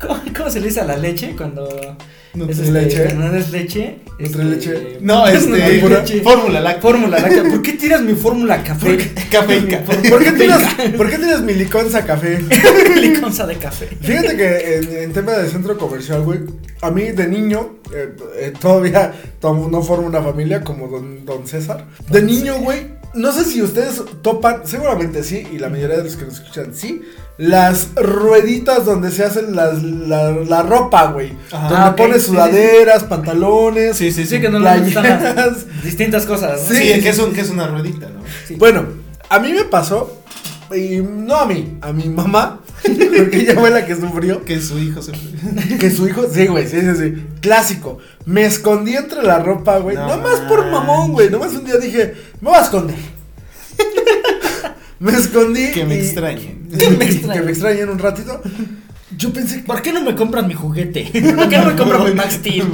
¿cómo, 0.00 0.20
cómo 0.36 0.50
se 0.50 0.60
le 0.60 0.68
dice 0.68 0.80
a 0.80 0.84
la 0.84 0.96
leche 0.96 1.34
cuando. 1.36 1.96
Nutrileche. 2.34 3.02
este, 3.02 3.14
cuando 3.16 3.32
no 3.32 3.36
es 3.38 3.50
leche. 3.50 3.98
Este, 4.20 4.98
No, 5.00 5.26
este. 5.26 5.48
Nutrileche. 5.48 6.20
Fórmula 6.22 6.60
láctea. 6.60 6.82
Fórmula 6.82 7.18
láctea. 7.18 7.42
¿Por 7.42 7.60
qué 7.62 7.72
tiras 7.72 8.02
mi 8.02 8.14
fórmula 8.14 8.62
café? 8.62 8.96
Cafeica. 9.32 9.80
¿Por 9.82 10.22
qué 10.22 10.30
tienes, 10.32 10.58
¿por 10.96 11.10
qué 11.10 11.16
tienes 11.18 11.40
mi 11.40 11.54
liconza 11.54 12.04
café? 12.06 12.38
Liconza 13.00 13.44
de 13.44 13.56
café. 13.56 13.88
Fíjate 14.00 14.36
que 14.36 14.76
en, 14.76 14.96
en 14.96 15.12
tema 15.12 15.32
de 15.32 15.48
centro 15.50 15.76
comercial, 15.76 16.22
güey, 16.22 16.40
a 16.82 16.90
mí 16.92 17.10
de 17.10 17.26
niño, 17.26 17.78
eh, 17.92 18.14
eh, 18.36 18.52
todavía 18.60 19.12
to- 19.40 19.68
no 19.68 19.82
formo 19.82 20.06
una 20.06 20.22
familia 20.22 20.60
como 20.62 20.86
don, 20.86 21.24
don 21.24 21.48
César. 21.48 21.86
De 22.10 22.22
niño, 22.22 22.58
güey, 22.60 22.97
no 23.18 23.32
sé 23.32 23.44
si 23.44 23.60
ustedes 23.62 24.02
topan, 24.22 24.62
seguramente 24.66 25.22
sí, 25.24 25.46
y 25.52 25.58
la 25.58 25.68
mayoría 25.68 25.98
de 25.98 26.04
los 26.04 26.16
que 26.16 26.24
nos 26.24 26.34
escuchan 26.40 26.74
sí, 26.74 27.02
las 27.36 27.94
rueditas 27.94 28.84
donde 28.84 29.10
se 29.12 29.24
hacen 29.24 29.54
las, 29.54 29.82
la, 29.82 30.32
la 30.32 30.62
ropa, 30.62 31.12
güey. 31.12 31.32
Ajá. 31.52 31.68
Donde 31.68 31.76
Ah, 31.84 31.88
ok, 31.90 31.96
pones 31.96 32.16
sí, 32.22 32.28
sí, 32.28 32.34
sudaderas, 32.34 33.04
pantalones. 33.04 33.96
Sí, 33.96 34.10
sí, 34.10 34.26
sí. 34.26 34.40
Que 34.40 34.48
no 34.48 34.58
le 34.58 34.64
Playeras. 34.64 34.84
gustan 35.12 35.36
las 35.36 35.82
distintas 35.84 36.26
cosas. 36.26 36.62
¿no? 36.68 36.74
Sí, 36.76 36.94
Sí, 36.94 37.00
que, 37.00 37.08
es 37.10 37.18
un, 37.18 37.32
que 37.32 37.40
es 37.42 37.50
una 37.50 37.68
ruedita, 37.68 38.06
¿no? 38.08 38.20
Sí. 38.46 38.56
Bueno, 38.56 38.86
a 39.28 39.38
mí 39.38 39.52
me 39.52 39.64
pasó, 39.64 40.20
y 40.74 40.96
no 41.00 41.36
a 41.36 41.46
mí, 41.46 41.78
a 41.80 41.92
mi 41.92 42.08
mamá, 42.08 42.60
porque 43.16 43.36
ella 43.40 43.54
fue 43.54 43.70
la 43.70 43.84
que 43.86 43.94
sufrió. 43.96 44.44
Que 44.44 44.60
su 44.60 44.78
hijo 44.78 45.02
se. 45.02 45.12
Que 45.78 45.90
su 45.90 46.06
hijo, 46.08 46.26
sí, 46.32 46.46
güey, 46.46 46.66
sí, 46.66 46.80
sí, 46.80 46.88
sí. 46.98 47.14
Clásico. 47.40 47.98
Me 48.26 48.44
escondí 48.44 48.94
entre 48.96 49.22
la 49.22 49.38
ropa, 49.38 49.78
güey. 49.78 49.96
No 49.96 50.06
Nomás 50.08 50.40
por 50.40 50.64
mamón, 50.70 51.12
güey. 51.12 51.30
Nomás 51.30 51.52
un 51.54 51.64
día 51.64 51.76
dije, 51.76 52.14
me 52.40 52.50
voy 52.50 52.58
a 52.58 52.62
esconder. 52.62 52.96
me 55.00 55.12
escondí. 55.12 55.70
Que 55.72 55.84
me 55.84 55.96
y- 55.96 56.00
extrañen. 56.00 56.58
Que 56.78 56.90
me, 56.90 57.04
extrañen. 57.06 57.38
que 57.38 57.42
me 57.44 57.50
extrañen 57.52 57.88
un 57.88 57.98
ratito. 57.98 58.42
Yo 59.16 59.32
pensé 59.32 59.56
que. 59.56 59.62
¿Por 59.62 59.80
qué 59.82 59.92
no 59.92 60.02
me 60.02 60.14
compran 60.14 60.46
mi 60.46 60.54
juguete? 60.54 61.08
¿Por 61.36 61.48
qué 61.48 61.58
no 61.58 61.66
me 61.66 61.76
compran 61.76 62.04
mi 62.04 62.12
Max 62.12 62.34
Steel? 62.34 62.66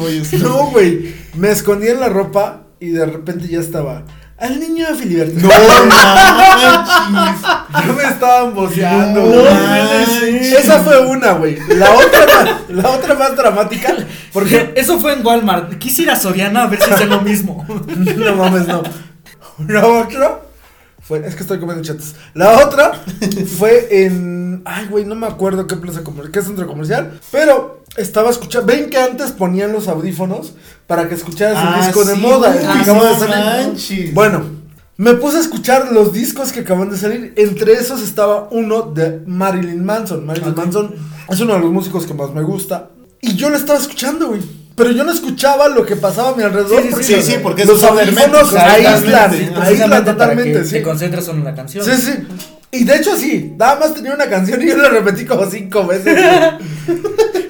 No, 0.43 0.67
güey. 0.71 1.15
Me 1.37 1.51
escondí 1.51 1.89
en 1.89 2.01
la 2.01 2.09
ropa 2.09 2.67
y 2.81 2.89
de 2.91 3.07
repente 3.07 3.47
ya 3.49 3.61
estaba. 3.61 4.05
Al 4.37 4.59
niño 4.59 4.89
de 4.89 4.95
Filiberto. 4.97 5.39
No 5.39 5.49
manches. 7.09 7.51
Ya 7.75 7.93
me 7.93 8.03
estaban 8.05 8.55
boceando. 8.55 9.21
No 9.21 9.27
güey. 9.27 10.55
Esa 10.55 10.81
fue 10.81 11.07
una, 11.07 11.33
güey. 11.33 11.59
La 11.69 11.91
otra, 11.93 12.27
más- 12.27 12.61
la 12.71 12.91
otra 12.91 13.15
más 13.15 13.37
dramática. 13.37 13.95
Porque 14.33 14.73
Eso 14.77 14.99
fue 15.01 15.15
en 15.15 15.27
Walmart. 15.27 15.79
Quise 15.79 16.03
ir 16.03 16.11
a 16.11 16.17
Soriana 16.17 16.65
a 16.65 16.67
ver 16.69 16.81
si 16.81 16.91
hacen 16.91 17.09
lo 17.11 17.21
mismo. 17.21 17.65
No 18.17 18.37
mames, 18.37 18.67
no. 18.69 18.83
La 19.69 19.87
otra 19.87 20.41
fue, 21.01 21.25
es 21.27 21.35
que 21.35 21.43
estoy 21.43 21.59
comiendo 21.61 21.83
chatas. 21.85 22.15
La 22.35 22.65
otra 22.67 22.93
fue 23.59 23.89
en, 24.05 24.63
ay, 24.65 24.87
güey, 24.87 25.05
no 25.05 25.15
me 25.15 25.27
acuerdo 25.27 25.67
qué 25.67 25.77
plaza 25.77 26.03
comercial, 26.03 26.33
qué 26.33 26.43
centro 26.43 26.67
comercial, 26.67 27.21
pero 27.31 27.83
estaba 27.97 28.31
escuchando, 28.31 28.67
ven 28.67 28.89
que 28.91 28.99
antes 28.99 29.31
ponían 29.33 29.73
los 29.73 29.87
audífonos 29.87 30.55
para 30.87 31.09
que 31.09 31.15
escucharas 31.15 31.61
el 31.61 31.69
Ah, 31.69 31.87
disco 31.87 32.05
de 32.05 32.15
sí, 32.15 32.21
moda, 32.21 32.49
güey. 32.53 32.65
el 32.65 32.71
que 32.73 32.79
Ah, 32.79 32.81
acaba 32.83 33.09
de 33.11 33.19
salir. 33.19 33.37
manches. 33.67 34.15
Bueno, 34.15 34.45
me 34.97 35.15
puse 35.15 35.39
a 35.39 35.41
escuchar 35.41 35.93
los 35.93 36.13
discos 36.13 36.53
que 36.53 36.61
acaban 36.61 36.91
de 36.91 36.97
salir. 36.97 37.33
Entre 37.37 37.73
esos 37.73 38.01
estaba 38.03 38.49
uno 38.51 38.83
de 38.83 39.23
Marilyn 39.27 39.85
Manson. 39.85 40.25
Marilyn. 40.25 40.55
Manson 40.55 40.95
es 41.29 41.41
uno 41.41 41.55
de 41.55 41.61
los 41.61 41.73
músicos 41.73 42.07
que 42.07 42.15
más 42.15 42.33
me 42.33 42.43
gusta. 42.43 42.91
Y 43.21 43.35
yo 43.35 43.51
lo 43.51 43.57
estaba 43.57 43.79
escuchando, 43.79 44.29
güey. 44.29 44.41
Pero 44.77 44.91
yo 44.91 45.05
no 45.05 45.13
escuchaba 45.13 45.69
lo 45.69 45.87
que 45.87 45.97
pasaba 45.97 46.31
a 46.31 46.35
mi 46.35 46.43
alrededor. 46.43 46.83
Sí, 46.83 46.89
sí, 46.89 46.91
porque 46.91 47.05
sí, 47.05 47.23
sí, 47.23 47.39
porque 47.43 47.65
los 47.65 47.83
audífonos 47.83 48.55
aíslan, 48.55 49.31
totalmente. 49.31 49.61
aíslan 49.61 50.05
totalmente, 50.05 50.53
que 50.53 50.65
sí. 50.65 50.73
te 50.73 50.83
concentras 50.83 51.29
en 51.29 51.45
la 51.45 51.55
canción. 51.55 51.85
Sí, 51.85 51.93
sí. 51.97 52.13
Y 52.73 52.83
de 52.83 52.97
hecho 52.97 53.17
sí, 53.17 53.55
nada 53.57 53.79
más 53.79 53.95
tenía 53.95 54.13
una 54.13 54.29
canción 54.29 54.61
y 54.61 54.67
yo 54.67 54.77
la 54.77 54.89
repetí 54.89 55.25
como 55.25 55.49
cinco 55.49 55.87
veces. 55.87 56.19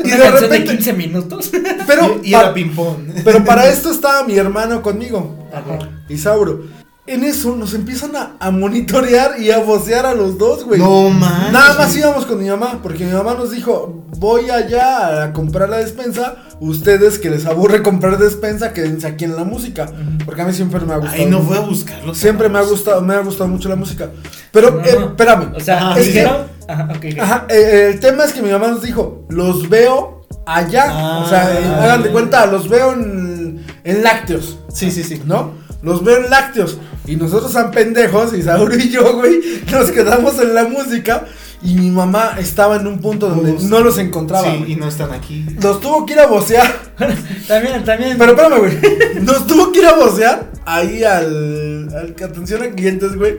y 0.05 0.07
Una 0.09 0.17
de 0.17 0.23
canción 0.23 0.51
repente, 0.51 0.59
de 0.59 0.77
15 0.77 0.93
minutos. 0.93 1.51
pero, 1.87 2.21
y, 2.23 2.35
era 2.35 2.53
ping-pong. 2.53 3.23
pero 3.25 3.43
para 3.43 3.69
esto 3.69 3.91
estaba 3.91 4.25
mi 4.25 4.37
hermano 4.37 4.83
conmigo. 4.83 5.49
Ajá. 5.51 5.89
Isauro. 6.11 6.84
En 7.07 7.23
eso 7.23 7.55
nos 7.55 7.75
empiezan 7.75 8.17
a, 8.17 8.37
a 8.41 8.51
monitorear 8.51 9.39
y 9.39 9.51
a 9.51 9.59
vocear 9.59 10.07
a 10.07 10.15
los 10.15 10.39
dos, 10.39 10.65
güey. 10.65 10.81
No 10.81 11.11
manches. 11.11 11.53
Nada 11.53 11.75
más 11.77 11.95
íbamos 11.95 12.25
con 12.25 12.43
mi 12.43 12.49
mamá, 12.49 12.81
porque 12.83 13.05
mi 13.05 13.13
mamá 13.13 13.35
nos 13.35 13.51
dijo, 13.51 14.05
voy 14.17 14.49
allá 14.49 15.25
a 15.25 15.33
comprar 15.35 15.69
la 15.69 15.77
despensa, 15.79 16.37
ustedes 16.61 17.19
que 17.19 17.29
les 17.29 17.45
aburre 17.45 17.83
comprar 17.83 18.17
despensa, 18.17 18.73
quédense 18.73 19.07
aquí 19.07 19.25
en 19.27 19.37
la 19.37 19.45
música, 19.45 19.87
porque 20.25 20.41
a 20.41 20.45
mí 20.47 20.55
siempre 20.55 20.81
me 20.81 20.95
ha 20.95 20.97
gustado. 20.97 21.19
Ay, 21.23 21.27
no 21.27 21.43
fue 21.43 21.59
a 21.59 21.61
buscarlo. 21.61 22.15
Siempre 22.15 22.49
me 22.49 22.59
ha 22.59 22.63
gustado, 22.63 23.03
me 23.03 23.13
ha 23.15 23.21
gustado 23.21 23.49
mucho 23.49 23.69
la 23.69 23.77
música. 23.77 24.09
Pero, 24.51 24.71
No, 24.71 24.81
eh, 24.87 24.97
no. 24.99 25.07
espérame. 25.09 25.53
O 25.55 25.61
sea, 25.61 25.91
Ajá, 25.91 26.01
es 26.01 26.07
que- 26.07 26.13
dijeron. 26.15 26.37
Ajá, 26.67 26.85
ok. 26.91 27.05
ok. 27.13 27.19
Ajá, 27.21 27.47
eh, 27.51 27.91
el 27.93 28.01
tema 28.01 28.25
es 28.25 28.33
que 28.33 28.41
mi 28.41 28.51
mamá 28.51 28.69
nos 28.69 28.81
dijo, 28.81 29.27
los 29.29 29.69
veo 29.69 30.27
allá, 30.47 30.87
Ah. 30.89 31.23
o 31.23 31.29
sea, 31.29 31.53
eh, 31.53 31.67
hagan 31.67 32.03
de 32.03 32.09
cuenta, 32.13 32.47
los 32.47 32.67
veo 32.71 32.95
en, 32.95 33.63
en 33.85 34.03
lácteos. 34.03 34.59
Sí, 34.73 34.91
sí, 34.91 35.03
sí. 35.05 35.21
¿no? 35.27 35.63
Los 35.85 36.03
veo 36.03 36.17
en 36.17 36.31
lácteos. 36.31 36.79
Y 37.07 37.17
nosotros 37.17 37.53
tan 37.53 37.71
pendejos, 37.71 38.33
Isauro 38.33 38.75
y 38.75 38.89
yo, 38.89 39.17
güey, 39.17 39.63
nos 39.71 39.91
quedamos 39.91 40.41
en 40.41 40.55
la 40.55 40.65
música. 40.65 41.27
Y 41.63 41.75
mi 41.75 41.91
mamá 41.91 42.37
estaba 42.39 42.77
en 42.77 42.87
un 42.87 43.01
punto 43.01 43.29
donde 43.29 43.55
no 43.69 43.81
los 43.81 43.99
encontraba. 43.99 44.51
Sí, 44.51 44.65
y 44.69 44.77
no 44.77 44.87
están 44.89 45.13
aquí. 45.13 45.47
Nos 45.63 45.81
tuvo 45.81 46.05
que 46.05 46.13
ir 46.15 46.21
a 46.21 46.27
vocear. 46.27 46.71
También, 47.49 47.85
también. 47.85 48.17
Pero 48.19 48.33
espérame, 48.33 48.59
güey. 48.59 48.79
Nos 49.23 49.47
tuvo 49.47 49.73
que 49.73 49.81
ir 49.81 49.87
a 49.87 49.95
vocear 49.95 50.51
ahí 50.67 51.05
al, 51.05 51.89
al 51.95 52.15
que 52.15 52.25
atención 52.25 52.63
a 52.63 52.71
clientes, 52.71 53.17
güey. 53.17 53.39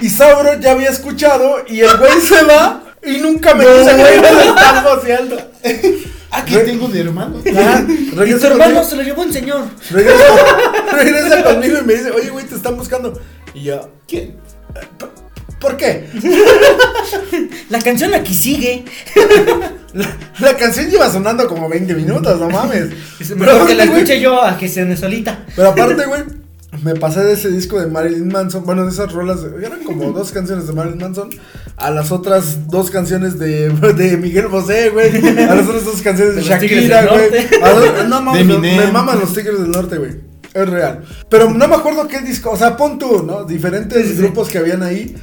Y 0.00 0.08
Sauro 0.10 0.58
ya 0.60 0.72
había 0.72 0.90
escuchado 0.90 1.64
y 1.68 1.80
el 1.80 1.96
güey 1.96 2.20
se 2.20 2.42
va 2.44 2.82
y 3.04 3.18
nunca 3.18 3.54
me 3.54 3.64
dice, 3.64 3.94
güey, 3.94 4.20
no 4.20 4.32
le 4.32 4.44
están 4.48 4.84
voceando. 4.84 5.36
Aquí 6.32 6.54
Re- 6.54 6.64
tengo 6.64 6.86
un 6.86 6.96
hermano. 6.96 7.36
Ajá, 7.56 7.84
y 7.88 8.10
tu 8.34 8.46
hermano 8.46 8.64
conmigo, 8.64 8.84
se 8.84 8.96
lo 8.96 9.02
llevó 9.02 9.22
un 9.22 9.32
señor. 9.32 9.64
regresa, 9.90 10.24
regresa 10.92 11.44
conmigo 11.44 11.78
y 11.80 11.84
me 11.84 11.92
dice, 11.94 12.10
oye, 12.10 12.30
güey, 12.30 12.46
te 12.46 12.54
están 12.54 12.76
buscando. 12.76 13.20
Y 13.54 13.64
yo, 13.64 13.90
¿Quién? 14.08 14.36
¿por 15.60 15.76
qué? 15.76 16.08
La 17.70 17.80
canción 17.80 18.14
aquí 18.14 18.34
sigue. 18.34 18.84
La, 19.94 20.16
la 20.40 20.56
canción 20.56 20.88
lleva 20.90 21.10
sonando 21.10 21.46
como 21.46 21.68
20 21.68 21.94
minutos, 21.94 22.40
no 22.40 22.48
mames. 22.50 22.88
Es 23.20 23.36
mejor 23.36 23.66
que 23.66 23.74
la 23.74 23.86
güey, 23.86 23.98
escuche 24.00 24.20
yo 24.20 24.42
a 24.42 24.56
que 24.58 24.68
se 24.68 24.96
solita. 24.96 25.44
Pero 25.54 25.68
aparte, 25.68 26.04
güey, 26.06 26.22
me 26.82 26.94
pasé 26.94 27.22
de 27.22 27.34
ese 27.34 27.50
disco 27.50 27.78
de 27.78 27.86
Marilyn 27.86 28.28
Manson, 28.28 28.64
bueno, 28.64 28.84
de 28.84 28.90
esas 28.90 29.12
rolas, 29.12 29.40
eran 29.62 29.84
como 29.84 30.10
dos 30.12 30.32
canciones 30.32 30.66
de 30.66 30.72
Marilyn 30.72 30.98
Manson, 30.98 31.28
a 31.76 31.90
las 31.90 32.10
otras 32.10 32.66
dos 32.68 32.90
canciones 32.90 33.38
de, 33.38 33.68
de 33.96 34.16
Miguel 34.16 34.46
Bosé, 34.48 34.88
güey, 34.90 35.14
a 35.38 35.54
las 35.54 35.68
otras 35.68 35.84
dos 35.84 36.00
canciones 36.00 36.36
de, 36.36 36.42
De 36.42 36.48
Shakira, 36.48 37.06
güey. 37.06 38.08
No 38.08 38.22
mames, 38.22 38.46
me, 38.58 38.86
maman 38.90 39.20
los 39.20 39.34
Tigres 39.34 39.60
del 39.60 39.70
Norte, 39.70 39.98
güey. 39.98 40.32
Es 40.54 40.68
real. 40.68 41.02
Pero 41.28 41.50
no 41.50 41.66
me 41.66 41.74
acuerdo 41.74 42.06
qué 42.08 42.20
disco, 42.20 42.50
o 42.50 42.56
sea, 42.56 42.76
pon 42.76 42.98
tú, 42.98 43.22
¿no? 43.22 43.44
Diferentes 43.44 44.02
Sí, 44.02 44.08
sí, 44.08 44.14
sí. 44.16 44.22
grupos 44.22 44.48
que 44.48 44.58
habían 44.58 44.82
ahí. 44.82 45.14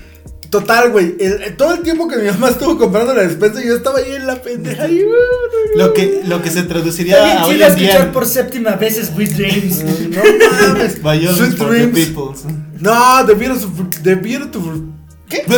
Total, 0.49 0.89
güey. 0.91 1.15
todo 1.57 1.73
el 1.75 1.81
tiempo 1.81 2.07
que 2.07 2.17
mi 2.17 2.25
mamá 2.27 2.49
estuvo 2.49 2.77
comprando 2.77 3.13
la 3.13 3.21
despensa, 3.21 3.63
yo 3.63 3.75
estaba 3.75 3.99
ahí 3.99 4.13
en 4.13 4.25
la 4.25 4.41
pendeja. 4.41 4.87
y, 4.87 5.05
Lo 5.75 5.93
que, 5.93 6.21
lo 6.25 6.41
que 6.41 6.49
se 6.49 6.63
traduciría 6.63 7.15
Está 7.17 7.25
bien 7.25 7.37
a 7.37 7.45
hoy 7.45 7.51
en 7.51 7.75
día. 7.75 7.87
escuchar 7.89 8.11
por 8.11 8.25
séptima 8.25 8.71
vez 8.75 8.95
Sweet 9.13 9.31
Dreams. 9.33 9.83
No 10.09 10.21
mames. 10.73 10.93
Sweet 11.35 11.57
the 11.57 11.65
Dreams. 11.65 11.99
Peoples. 12.07 12.45
No, 12.79 13.25
The 13.27 13.33
Beautiful. 13.35 13.87
The 14.03 14.15
Beautiful. 14.15 14.83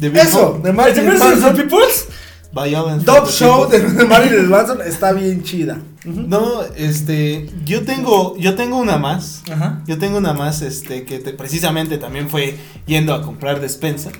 The 0.00 0.06
Eso, 0.20 0.60
de 0.62 0.70
¿Te 0.70 0.72
Marilyn 0.72 1.18
Manson. 1.18 1.54
The 1.56 1.62
Peoples? 1.62 2.06
Violence 2.52 3.04
Dog 3.04 3.28
Show 3.30 3.68
de 3.68 3.78
Marilyn 4.06 4.48
Manson 4.48 4.80
está 4.82 5.12
bien 5.12 5.42
chida. 5.42 5.78
No, 6.28 6.62
este, 6.76 7.48
yo 7.64 7.82
tengo, 7.82 8.36
yo 8.38 8.54
tengo 8.54 8.78
una 8.78 8.96
más. 8.98 9.42
Ajá. 9.50 9.82
Yo 9.86 9.98
tengo 9.98 10.18
una 10.18 10.32
más, 10.32 10.62
este, 10.62 11.04
que 11.04 11.18
te- 11.18 11.32
precisamente 11.32 11.98
también 11.98 12.28
fue 12.28 12.56
yendo 12.86 13.14
a 13.14 13.22
comprar 13.22 13.60
despensa. 13.60 14.10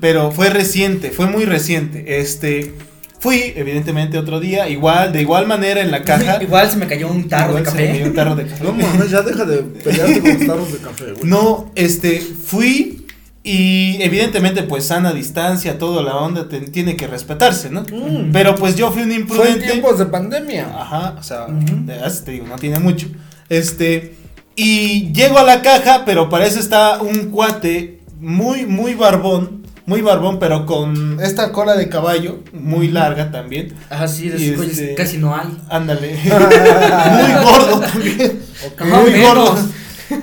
Pero 0.00 0.30
fue 0.32 0.50
reciente, 0.50 1.10
fue 1.10 1.26
muy 1.26 1.44
reciente. 1.44 2.20
Este, 2.20 2.74
fui, 3.20 3.52
evidentemente, 3.56 4.16
otro 4.18 4.40
día, 4.40 4.68
igual, 4.68 5.12
de 5.12 5.20
igual 5.20 5.46
manera 5.46 5.80
en 5.80 5.90
la 5.90 6.02
caja. 6.02 6.42
Igual 6.42 6.70
se 6.70 6.76
me 6.78 6.86
cayó 6.86 7.08
un 7.08 7.28
tarro 7.28 7.54
de 7.54 7.60
Igual 7.60 7.76
se 7.76 7.82
me 7.82 7.86
cayó 7.86 7.92
café. 7.98 8.08
un 8.08 8.14
tarro 8.14 8.36
de 8.36 8.46
café. 8.46 8.64
No 8.64 8.72
mames, 8.72 9.10
ya 9.10 9.22
deja 9.22 9.44
de 9.44 9.58
pelearte 9.58 10.20
con 10.20 10.30
los 10.38 10.46
tarros 10.46 10.72
de 10.72 10.78
café, 10.78 11.04
güey. 11.12 11.24
No, 11.24 11.70
este, 11.74 12.20
fui 12.20 13.04
y 13.50 14.02
evidentemente 14.02 14.62
pues 14.62 14.84
sana 14.86 15.12
distancia, 15.12 15.78
toda 15.78 16.02
la 16.02 16.16
onda 16.16 16.48
te- 16.48 16.60
tiene 16.60 16.96
que 16.96 17.06
respetarse, 17.06 17.70
¿no? 17.70 17.82
Mm. 17.82 18.30
Pero 18.32 18.54
pues 18.54 18.76
yo 18.76 18.90
fui 18.92 19.02
un 19.02 19.08
Fue 19.08 19.14
en 19.16 19.20
imprudente. 19.22 19.66
tiempos 19.66 19.98
de 19.98 20.06
pandemia. 20.06 20.66
Ajá, 20.78 21.14
o 21.18 21.22
sea, 21.22 21.46
de 21.48 21.94
te 22.24 22.30
digo, 22.32 22.46
no 22.46 22.56
tiene 22.56 22.78
mucho. 22.78 23.06
Este, 23.48 24.16
y 24.56 25.12
llego 25.12 25.38
a 25.38 25.44
la 25.44 25.62
caja, 25.62 26.04
pero 26.04 26.28
para 26.28 26.46
eso 26.46 26.58
está 26.60 27.00
un 27.00 27.30
cuate 27.30 28.00
muy, 28.20 28.66
muy 28.66 28.94
barbón, 28.94 29.62
muy 29.86 30.02
barbón, 30.02 30.38
pero 30.38 30.66
con 30.66 31.18
esta 31.22 31.50
cola 31.52 31.74
de 31.74 31.88
caballo, 31.88 32.40
muy 32.52 32.88
larga 32.88 33.30
también. 33.30 33.72
Ajá, 33.88 34.06
sí, 34.08 34.28
de 34.28 34.54
este- 34.54 34.94
casi 34.94 35.16
no 35.16 35.34
hay. 35.34 35.48
Ándale. 35.70 36.18
muy 36.22 37.32
gordo 37.44 37.80
también. 37.80 38.40
Muy 38.80 39.20
gordo. 39.22 39.58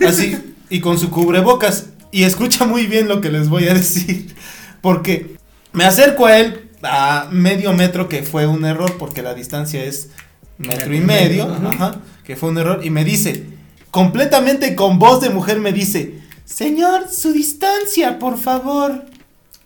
Así, 0.07 0.37
y 0.69 0.79
con 0.79 0.99
su 0.99 1.09
cubrebocas. 1.09 1.87
Y 2.15 2.23
escucha 2.23 2.63
muy 2.65 2.87
bien 2.87 3.09
lo 3.09 3.19
que 3.19 3.29
les 3.29 3.49
voy 3.49 3.67
a 3.67 3.73
decir. 3.73 4.33
Porque 4.79 5.35
me 5.73 5.83
acerco 5.83 6.27
a 6.27 6.37
él 6.39 6.69
a 6.81 7.27
medio 7.29 7.73
metro, 7.73 8.07
que 8.07 8.23
fue 8.23 8.47
un 8.47 8.63
error, 8.63 8.95
porque 8.97 9.21
la 9.21 9.33
distancia 9.33 9.83
es 9.83 10.11
metro 10.57 10.95
y 10.95 11.01
medio. 11.01 11.43
Ajá. 11.43 11.67
Ajá, 11.67 12.01
que 12.23 12.37
fue 12.37 12.51
un 12.51 12.57
error. 12.57 12.79
Y 12.85 12.89
me 12.89 13.03
dice, 13.03 13.43
completamente 13.91 14.75
con 14.75 14.97
voz 14.97 15.19
de 15.19 15.29
mujer, 15.29 15.59
me 15.59 15.73
dice: 15.73 16.21
Señor, 16.45 17.09
su 17.11 17.33
distancia, 17.33 18.17
por 18.17 18.37
favor. 18.37 19.03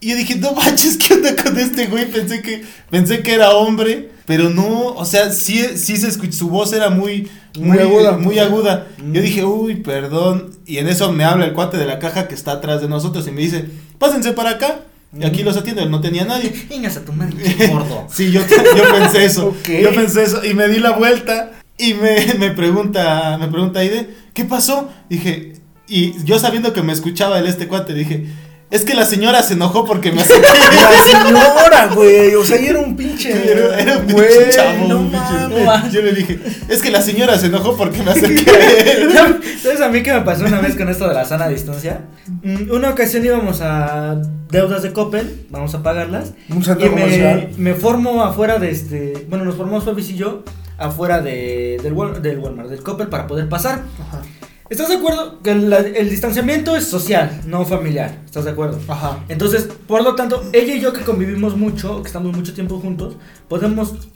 Y 0.02 0.10
yo 0.10 0.16
dije, 0.16 0.36
no 0.36 0.54
manches, 0.54 0.98
¿qué 0.98 1.16
onda 1.16 1.36
con 1.36 1.58
este 1.60 1.88
güey? 1.88 2.10
Pensé 2.10 2.42
que, 2.42 2.64
pensé 2.90 3.22
que 3.22 3.34
era 3.34 3.52
hombre, 3.52 4.12
pero 4.26 4.50
no, 4.50 4.94
o 4.94 5.06
sea, 5.06 5.32
sí, 5.32 5.62
sí 5.76 5.98
se 5.98 6.08
escuchó, 6.08 6.32
su 6.32 6.50
voz 6.50 6.72
era 6.72 6.90
muy, 6.90 7.30
Muy 7.58 7.80
aguda. 7.80 8.18
Muy 8.18 8.40
aguda. 8.40 8.88
Mm. 8.98 9.14
Yo 9.14 9.22
dije, 9.22 9.44
uy, 9.44 9.76
perdón. 9.76 10.52
Y 10.66 10.78
en 10.78 10.88
eso 10.88 11.12
me 11.12 11.26
habla 11.26 11.46
el 11.46 11.54
cuate 11.54 11.78
de 11.78 11.86
la 11.86 12.00
caja 12.00 12.28
que 12.28 12.36
está 12.36 12.54
atrás 12.54 12.82
de 12.82 12.88
nosotros 12.88 13.28
y 13.28 13.32
me 13.32 13.42
dice, 13.42 13.66
pásense 13.98 14.32
para 14.32 14.52
acá. 14.52 14.82
Y 15.18 15.26
aquí 15.26 15.44
los 15.44 15.58
atiendo, 15.58 15.86
no 15.90 16.00
tenía 16.00 16.24
nadie. 16.24 16.54
Vengas 16.70 16.96
a 16.96 17.04
tu 17.04 17.12
madre, 17.12 17.68
gordo. 17.72 18.08
Sí, 18.14 18.32
yo, 18.32 18.42
yo 18.42 18.92
pensé 18.94 19.26
eso. 19.26 19.54
Yo 19.68 19.94
pensé 19.94 20.24
eso. 20.24 20.46
Y 20.46 20.54
me 20.54 20.68
di 20.68 20.80
la 20.80 20.92
vuelta 20.92 21.52
y 21.78 21.94
me, 21.94 22.36
me 22.36 22.52
pregunta, 22.52 23.38
me 23.40 23.48
pregunta 23.48 23.80
Aide, 23.80 24.10
¿qué 24.34 24.46
pasó? 24.46 24.90
Dije, 25.10 25.54
y 25.88 26.24
yo 26.24 26.38
sabiendo 26.38 26.72
que 26.72 26.84
me 26.84 26.94
escuchaba 26.94 27.40
el 27.40 27.48
este 27.48 27.68
cuate, 27.68 27.94
dije, 27.96 28.28
es 28.72 28.84
que 28.86 28.94
la 28.94 29.06
señora 29.06 29.42
se 29.44 29.54
enojó 29.56 29.86
porque 29.86 30.12
me 30.12 30.22
acerqué. 30.24 30.48
La 30.48 31.04
señora, 31.24 31.88
güey. 31.96 32.36
O 32.36 32.44
sea, 32.44 32.62
y 32.62 32.68
era 32.68 32.80
un 32.80 32.96
pinche. 32.96 33.32
Era, 33.52 33.80
era 33.80 33.98
un 33.98 34.06
pinche 34.08 34.14
güey, 34.36 34.50
chavo. 34.52 34.88
No 34.88 35.00
un 35.00 35.12
pinche- 35.12 35.66
mames. 35.66 35.92
Yo 35.92 36.02
le 36.02 36.14
dije, 36.14 36.40
es 36.68 36.82
que 36.82 36.92
la 36.92 37.02
señora 37.02 37.38
se 37.38 37.48
enojó 37.48 37.76
porque 37.76 38.02
me 38.04 38.12
acerqué 38.12 38.50
a 38.52 38.92
él. 38.92 39.40
¿Sabes 39.62 39.82
a 39.82 39.90
mí 39.90 40.04
qué 40.04 40.14
me 40.14 40.22
pasó 40.22 40.46
una 40.46 40.62
vez 40.62 40.76
con 40.76 40.88
esto 40.90 41.08
de 41.08 41.14
la 41.14 41.26
sana 41.26 41.48
distancia? 41.48 42.02
Mm, 42.44 42.72
Una 42.72 42.90
ocasión 42.92 43.26
íbamos 43.26 43.60
a 43.62 44.22
deudas 44.52 44.84
de 44.84 44.94
Coppel, 44.94 45.46
vamos 45.50 45.74
a 45.76 45.84
pagarlas. 45.84 46.34
Un 46.50 46.64
centro 46.64 46.86
Y 46.88 46.90
me, 46.90 47.02
comercial. 47.02 47.50
me 47.58 47.74
formo 47.74 48.24
afuera 48.24 48.60
de 48.60 48.72
este. 48.72 49.26
Bueno, 49.30 49.46
nos 49.46 49.56
formamos 49.56 49.84
Fabriz 49.84 50.10
y 50.10 50.16
yo 50.16 50.44
afuera 50.78 51.20
de, 51.22 51.78
del, 51.84 51.94
Wal- 51.94 52.22
del 52.22 52.40
Walmart, 52.40 52.70
del 52.70 52.82
Coppel, 52.84 53.08
para 53.08 53.28
poder 53.28 53.50
pasar. 53.50 53.82
Ajá. 54.00 54.22
¿Estás 54.70 54.90
de 54.90 54.96
acuerdo? 54.96 55.40
Que 55.42 55.56
la- 55.56 55.80
el 55.80 56.10
distanciamiento 56.10 56.76
es 56.76 56.86
social, 56.86 57.42
no 57.48 57.66
familiar. 57.66 58.20
¿Estás 58.26 58.46
de 58.46 58.52
acuerdo? 58.52 58.80
Ajá. 58.88 59.24
Entonces, 59.28 59.68
por 59.88 60.04
lo 60.04 60.14
tanto, 60.16 60.44
ella 60.54 60.76
y 60.76 60.80
yo 60.80 60.94
que 60.94 61.02
convivimos 61.02 61.58
mucho, 61.58 62.02
que 62.04 62.08
estamos 62.08 62.36
mucho 62.36 62.54
tiempo 62.54 62.80
juntos, 62.80 63.16
podemos, 63.48 64.10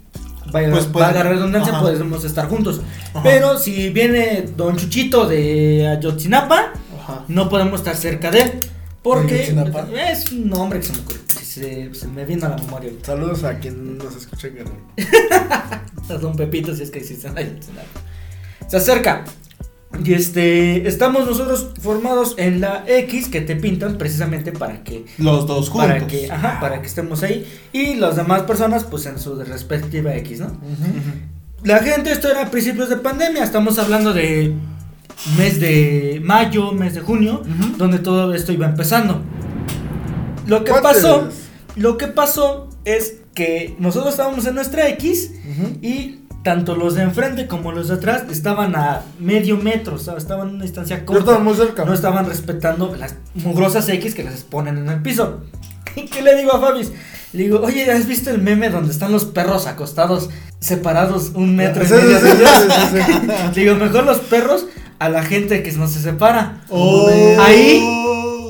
vaya, 0.52 0.70
Pues 0.70 0.86
puede- 0.86 1.06
valga 1.08 1.24
la 1.24 1.30
redundancia, 1.32 1.74
ajá. 1.74 1.82
podemos 1.82 2.24
estar 2.24 2.48
juntos. 2.48 2.82
Ajá. 3.14 3.24
Pero 3.24 3.58
si 3.58 3.90
viene 3.90 4.46
Don 4.56 4.78
Chuchito 4.78 5.26
de 5.28 5.88
Ayotzinapa, 5.88 6.74
Ajá. 7.02 7.26
no 7.28 7.50
podemos 7.50 7.80
estar 7.80 7.96
cerca 7.96 8.30
de 8.30 8.42
él. 8.42 8.52
Porque 9.02 9.34
Ayotzinapa. 9.36 9.88
es 10.10 10.32
un 10.32 10.50
nombre 10.50 10.80
que 10.80 10.86
se 10.86 10.94
me 10.94 11.00
ocurrió. 11.00 11.22
que 11.28 11.44
Se, 11.44 11.94
se 11.94 12.08
me 12.08 12.26
vino 12.26 12.46
a 12.46 12.50
la 12.50 12.58
memoria 12.58 12.90
ahorita. 12.90 13.06
Saludos 13.08 13.44
a 13.44 13.60
quien 13.60 13.98
nos 13.98 14.16
escucha 14.16 14.48
en 14.48 14.56
Guerrero. 14.56 14.78
A 16.10 16.14
Don 16.16 16.36
Pepito, 16.36 16.76
si 16.76 16.84
es 16.84 16.90
que 16.92 17.00
existen 17.00 17.38
ahí. 17.38 17.60
Se 18.68 18.78
acerca. 18.78 19.24
Y 20.04 20.14
este, 20.14 20.88
estamos 20.88 21.26
nosotros 21.26 21.70
formados 21.80 22.36
en 22.38 22.62
la 22.62 22.84
X 22.88 23.30
que 23.30 23.42
te 23.42 23.56
pintan 23.56 23.98
precisamente 23.98 24.52
para 24.52 24.84
que, 24.84 25.06
Los 25.18 25.46
dos 25.46 25.70
juntos. 25.70 25.90
para 25.90 26.08
que, 26.08 26.32
ajá, 26.32 26.60
para 26.60 26.82
que 26.82 26.88
estemos 26.88 27.22
ahí. 27.24 27.48
Y 27.72 27.96
las 27.96 28.16
demás 28.16 28.44
personas, 28.44 28.84
pues 28.86 29.06
en 29.06 29.20
su 29.20 29.36
respectiva 29.44 30.16
X, 30.16 30.40
¿no? 30.40 30.58
La 31.64 31.80
gente, 31.80 32.12
esto 32.12 32.30
era 32.30 32.44
a 32.44 32.52
principios 32.52 32.90
de 32.90 32.98
pandemia, 32.98 33.44
estamos 33.44 33.78
hablando 33.78 34.14
de 34.14 34.54
mes 35.38 35.60
de 35.60 36.20
mayo, 36.24 36.72
mes 36.72 36.96
de 36.96 37.02
junio, 37.02 37.44
donde 37.78 38.00
todo 38.00 38.34
esto 38.34 38.52
iba 38.52 38.66
empezando. 38.66 39.22
Lo 40.48 40.64
que 40.64 40.74
pasó, 40.74 41.30
lo 41.76 41.98
que 41.98 42.08
pasó 42.08 42.70
es 42.84 43.20
que 43.34 43.76
nosotros 43.80 44.12
estábamos 44.12 44.46
en 44.46 44.56
nuestra 44.56 44.90
X 44.90 45.32
y 45.82 46.20
tanto 46.44 46.76
los 46.76 46.96
de 46.96 47.04
enfrente 47.04 47.48
como 47.48 47.72
los 47.72 47.88
de 47.88 47.96
atrás 47.96 48.24
estaban 48.30 48.76
a 48.76 49.02
medio 49.20 49.58
metro, 49.58 49.96
o 49.96 50.00
sea, 50.00 50.16
estaban 50.18 50.50
en 50.50 50.56
una 50.56 50.64
distancia 50.64 51.06
corta. 51.06 51.40
muy 51.40 51.56
cerca. 51.56 51.86
No 51.86 51.94
estaban 51.94 52.26
respetando 52.26 52.96
las 52.96 53.16
mugrosas 53.36 53.88
X 53.90 54.14
que 54.14 54.24
las 54.24 54.42
ponen 54.42 54.78
en 54.78 54.90
el 54.90 55.02
piso. 55.02 55.42
¿Y 55.96 56.06
qué 56.06 56.22
le 56.22 56.36
digo 56.36 56.54
a 56.54 56.60
Fabis? 56.60 56.92
Le 57.32 57.44
digo, 57.44 57.62
oye, 57.62 57.90
¿has 57.92 58.08
visto 58.08 58.30
el 58.30 58.42
meme 58.42 58.70
donde 58.70 58.92
están 58.92 59.12
los 59.12 59.26
perros 59.26 59.66
acostados, 59.66 60.30
separados 60.60 61.32
un 61.34 61.56
metro 61.56 61.84
y 61.84 61.90
medio 61.90 62.20
sí, 62.20 62.28
sí. 62.92 63.28
Le 63.56 63.62
digo, 63.62 63.76
mejor 63.76 64.06
los 64.06 64.20
perros 64.20 64.68
a 65.00 65.10
la 65.10 65.24
gente 65.24 65.64
que 65.64 65.72
no 65.72 65.88
se 65.88 66.00
separa. 66.00 66.62
Oh. 66.70 67.10
Ahí, 67.40 67.82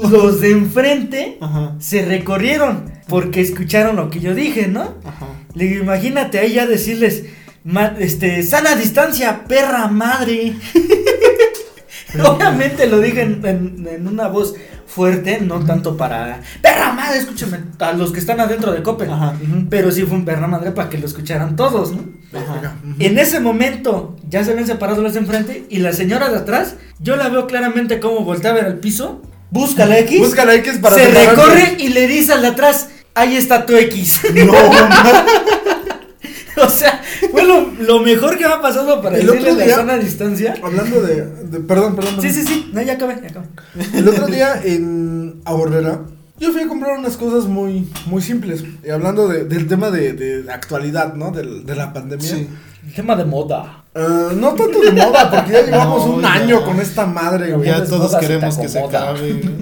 Los 0.09 0.41
de 0.41 0.51
enfrente 0.51 1.37
Ajá. 1.39 1.75
se 1.79 2.03
recorrieron 2.03 2.91
porque 3.07 3.39
escucharon 3.39 3.95
lo 3.95 4.09
que 4.09 4.19
yo 4.19 4.35
dije, 4.35 4.67
¿no? 4.67 4.95
Ajá. 5.05 5.27
Le 5.53 5.65
digo, 5.65 5.83
imagínate 5.83 6.39
ahí 6.39 6.53
ya 6.55 6.65
decirles, 6.67 7.23
ma- 7.63 7.95
este, 7.99 8.43
sana 8.43 8.75
distancia, 8.75 9.43
perra 9.47 9.87
madre. 9.87 10.55
Obviamente 12.23 12.85
lo 12.87 12.99
dije 12.99 13.21
en, 13.21 13.41
en- 13.45 13.87
en 13.89 14.07
una 14.07 14.27
voz 14.27 14.53
fuerte, 14.85 15.39
no 15.41 15.65
tanto 15.65 15.97
para 15.97 16.41
perra 16.61 16.93
madre, 16.93 17.17
escúchame, 17.17 17.57
a 17.79 17.93
los 17.93 18.11
que 18.11 18.19
están 18.19 18.39
adentro 18.39 18.71
de. 18.71 18.83
Ajá. 19.11 19.33
Pero 19.69 19.91
sí 19.91 20.03
fue 20.03 20.17
un 20.17 20.25
perra 20.25 20.45
madre 20.47 20.71
para 20.71 20.89
que 20.89 20.99
lo 20.99 21.07
escucharan 21.07 21.55
todos, 21.55 21.91
¿no? 21.91 22.03
Ajá. 22.37 22.75
En 22.99 23.17
ese 23.17 23.39
momento 23.39 24.15
ya 24.29 24.43
se 24.43 24.51
habían 24.51 24.67
separado 24.67 25.01
los 25.01 25.13
de 25.13 25.19
enfrente 25.19 25.65
y 25.69 25.79
la 25.79 25.93
señora 25.93 26.29
de 26.29 26.37
atrás, 26.37 26.75
yo 26.99 27.15
la 27.15 27.29
veo 27.29 27.47
claramente 27.47 27.99
como 27.99 28.19
voltea 28.23 28.51
a 28.51 28.53
ver 28.53 28.65
al 28.65 28.77
piso, 28.79 29.23
busca 29.49 29.85
la 29.87 29.97
X, 29.99 30.19
Busca 30.19 30.45
la 30.45 30.53
X 30.55 30.77
para 30.79 30.95
se 30.95 31.07
recorre 31.07 31.77
y 31.79 31.89
le 31.89 32.07
dice 32.07 32.33
al 32.33 32.41
de 32.43 32.47
atrás, 32.49 32.89
ahí 33.15 33.35
está 33.35 33.65
tu 33.65 33.75
X. 33.75 34.21
No, 34.45 34.53
o 36.65 36.69
sea, 36.69 37.01
fue 37.31 37.43
lo, 37.43 37.71
lo 37.79 37.99
mejor 37.99 38.37
que 38.37 38.45
me 38.47 38.53
ha 38.53 38.61
pasado 38.61 39.01
para 39.01 39.17
El 39.17 39.25
decirle 39.27 39.49
otro 39.51 39.59
la 39.59 39.65
día- 39.65 39.75
sana 39.75 39.97
distancia. 39.97 40.55
Hablando 40.63 41.01
de, 41.01 41.25
de- 41.25 41.59
Perdón, 41.61 41.95
perdón. 41.95 42.21
Sí, 42.21 42.29
sí, 42.31 42.43
sí, 42.43 42.69
no, 42.73 42.81
ya 42.81 42.93
acabé, 42.93 43.17
ya 43.21 43.29
acabé. 43.29 43.47
El 43.93 44.07
otro 44.07 44.27
día 44.27 44.61
en 44.63 45.41
Ahorrera, 45.45 46.01
yo 46.39 46.51
fui 46.51 46.61
a 46.61 46.67
comprar 46.67 46.97
unas 46.97 47.15
cosas 47.17 47.45
muy, 47.45 47.87
muy 48.07 48.21
simples. 48.21 48.63
Y 48.85 48.89
hablando 48.89 49.27
de- 49.27 49.45
del 49.45 49.67
tema 49.67 49.91
de, 49.91 50.13
de 50.13 50.51
actualidad, 50.51 51.13
¿no? 51.13 51.31
Del- 51.31 51.65
De, 51.65 51.75
la 51.75 51.93
pandemia. 51.93 52.27
Sí. 52.27 52.49
El 52.85 52.93
tema 52.93 53.15
de 53.15 53.23
moda. 53.23 53.79
Ah, 53.95 54.31
no 54.35 54.53
tanto 54.55 54.81
de 54.81 54.91
moda, 54.91 55.31
porque 55.31 55.53
ya 55.53 55.61
llevamos 55.65 56.05
No, 56.07 56.15
un 56.15 56.21
ya. 56.21 56.33
año 56.33 56.65
con 56.65 56.79
esta 56.81 57.05
madre, 57.05 57.53
güey. 57.53 57.69
ya 57.69 57.85
todos 57.85 58.11
se 58.11 58.19
queremos 58.19 58.57
que 58.57 58.67
se 58.67 58.79
acabe. 58.79 59.41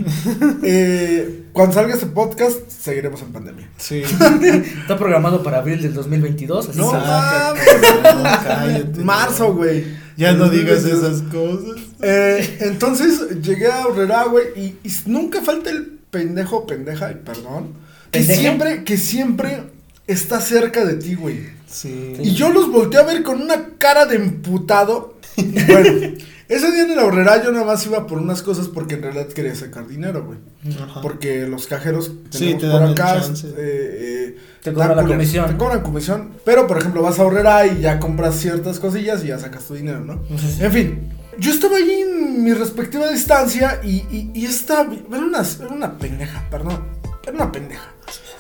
Eh, 0.64 1.44
cuando 1.54 1.74
salga 1.76 1.94
este 1.94 2.06
podcast, 2.08 2.58
seguiremos 2.70 3.22
en 3.22 3.32
pandemia. 3.34 3.70
Sí. 3.78 4.02
Está 4.82 4.98
programado 4.98 5.44
para 5.44 5.58
abril 5.60 5.82
del 5.82 5.94
2022. 5.94 6.70
así 6.70 6.78
No, 6.80 6.92
cállate. 6.92 9.04
Marzo, 9.04 9.54
güey. 9.54 9.86
Ya 10.18 10.32
no 10.34 10.50
digas 10.50 10.84
2022. 10.84 11.04
esas 11.04 11.22
cosas. 11.34 11.82
Eh, 12.02 12.58
entonces 12.62 13.42
llegué 13.42 13.68
a 13.68 13.84
Ahorrera, 13.84 14.24
güey, 14.26 14.46
y, 14.56 14.78
y 14.88 14.92
nunca 15.08 15.42
falta 15.42 15.70
el 15.70 16.00
pendejo, 16.12 16.68
pendeja, 16.68 17.12
y 17.12 17.16
perdón, 17.16 17.74
que 18.12 18.24
siempre, 18.24 18.84
que 18.84 18.98
siempre 18.98 19.64
está 20.08 20.42
cerca 20.42 20.86
de 20.86 20.96
ti, 20.96 21.16
güey. 21.16 21.40
Sí. 21.68 22.14
Y 22.20 22.34
yo 22.34 22.52
los 22.52 22.70
volteé 22.72 23.00
a 23.00 23.04
ver 23.04 23.24
con 23.24 23.42
una 23.42 23.70
cara 23.78 24.06
de 24.06 24.18
emputado. 24.18 25.16
Bueno, 25.38 26.18
ese 26.50 26.72
día 26.74 26.84
en 26.84 26.96
la 26.98 27.06
horrera 27.06 27.42
yo 27.42 27.54
nada 27.54 27.64
más 27.64 27.86
iba 27.86 28.06
por 28.06 28.18
unas 28.18 28.42
cosas 28.42 28.68
porque 28.68 28.96
en 28.96 29.04
realidad 29.04 29.28
quería 29.30 29.56
sacar 29.56 29.88
dinero, 29.88 30.26
güey. 30.26 30.38
Ajá. 30.78 31.00
Porque 31.02 31.48
los 31.48 31.68
cajeros 31.68 32.12
Sí, 32.30 32.56
te 32.56 32.70
por 32.70 32.82
dan 32.82 32.90
acá 32.90 33.16
eh, 33.18 33.24
eh, 33.58 34.38
Te 34.62 34.74
cobran 34.74 34.98
la 34.98 35.04
culeros. 35.04 35.12
comisión. 35.18 35.48
Te 35.48 35.56
cobran 35.58 35.82
comisión. 35.82 36.32
Pero 36.44 36.68
por 36.68 36.78
ejemplo 36.78 37.02
vas 37.02 37.20
a 37.20 37.24
horrera 37.24 37.66
y 37.66 37.80
ya 37.80 38.00
compras 38.00 38.36
ciertas 38.36 38.82
cosillas 38.82 39.24
y 39.24 39.28
ya 39.28 39.40
sacas 39.40 39.64
tu 39.64 39.76
dinero, 39.76 40.02
¿no? 40.02 40.20
En 40.60 40.72
fin, 40.74 41.10
yo 41.38 41.52
estaba 41.52 41.78
ahí 41.78 42.02
en 42.02 42.44
mi 42.44 42.54
respectiva 42.54 43.08
distancia 43.10 43.80
y, 43.84 43.98
y, 44.12 44.32
y 44.34 44.46
esta. 44.46 44.82
Era 44.82 45.20
una, 45.20 45.42
era 45.60 45.70
una 45.70 45.98
pendeja, 45.98 46.44
perdón. 46.50 46.84
Era 47.24 47.34
una 47.34 47.52
pendeja. 47.52 47.94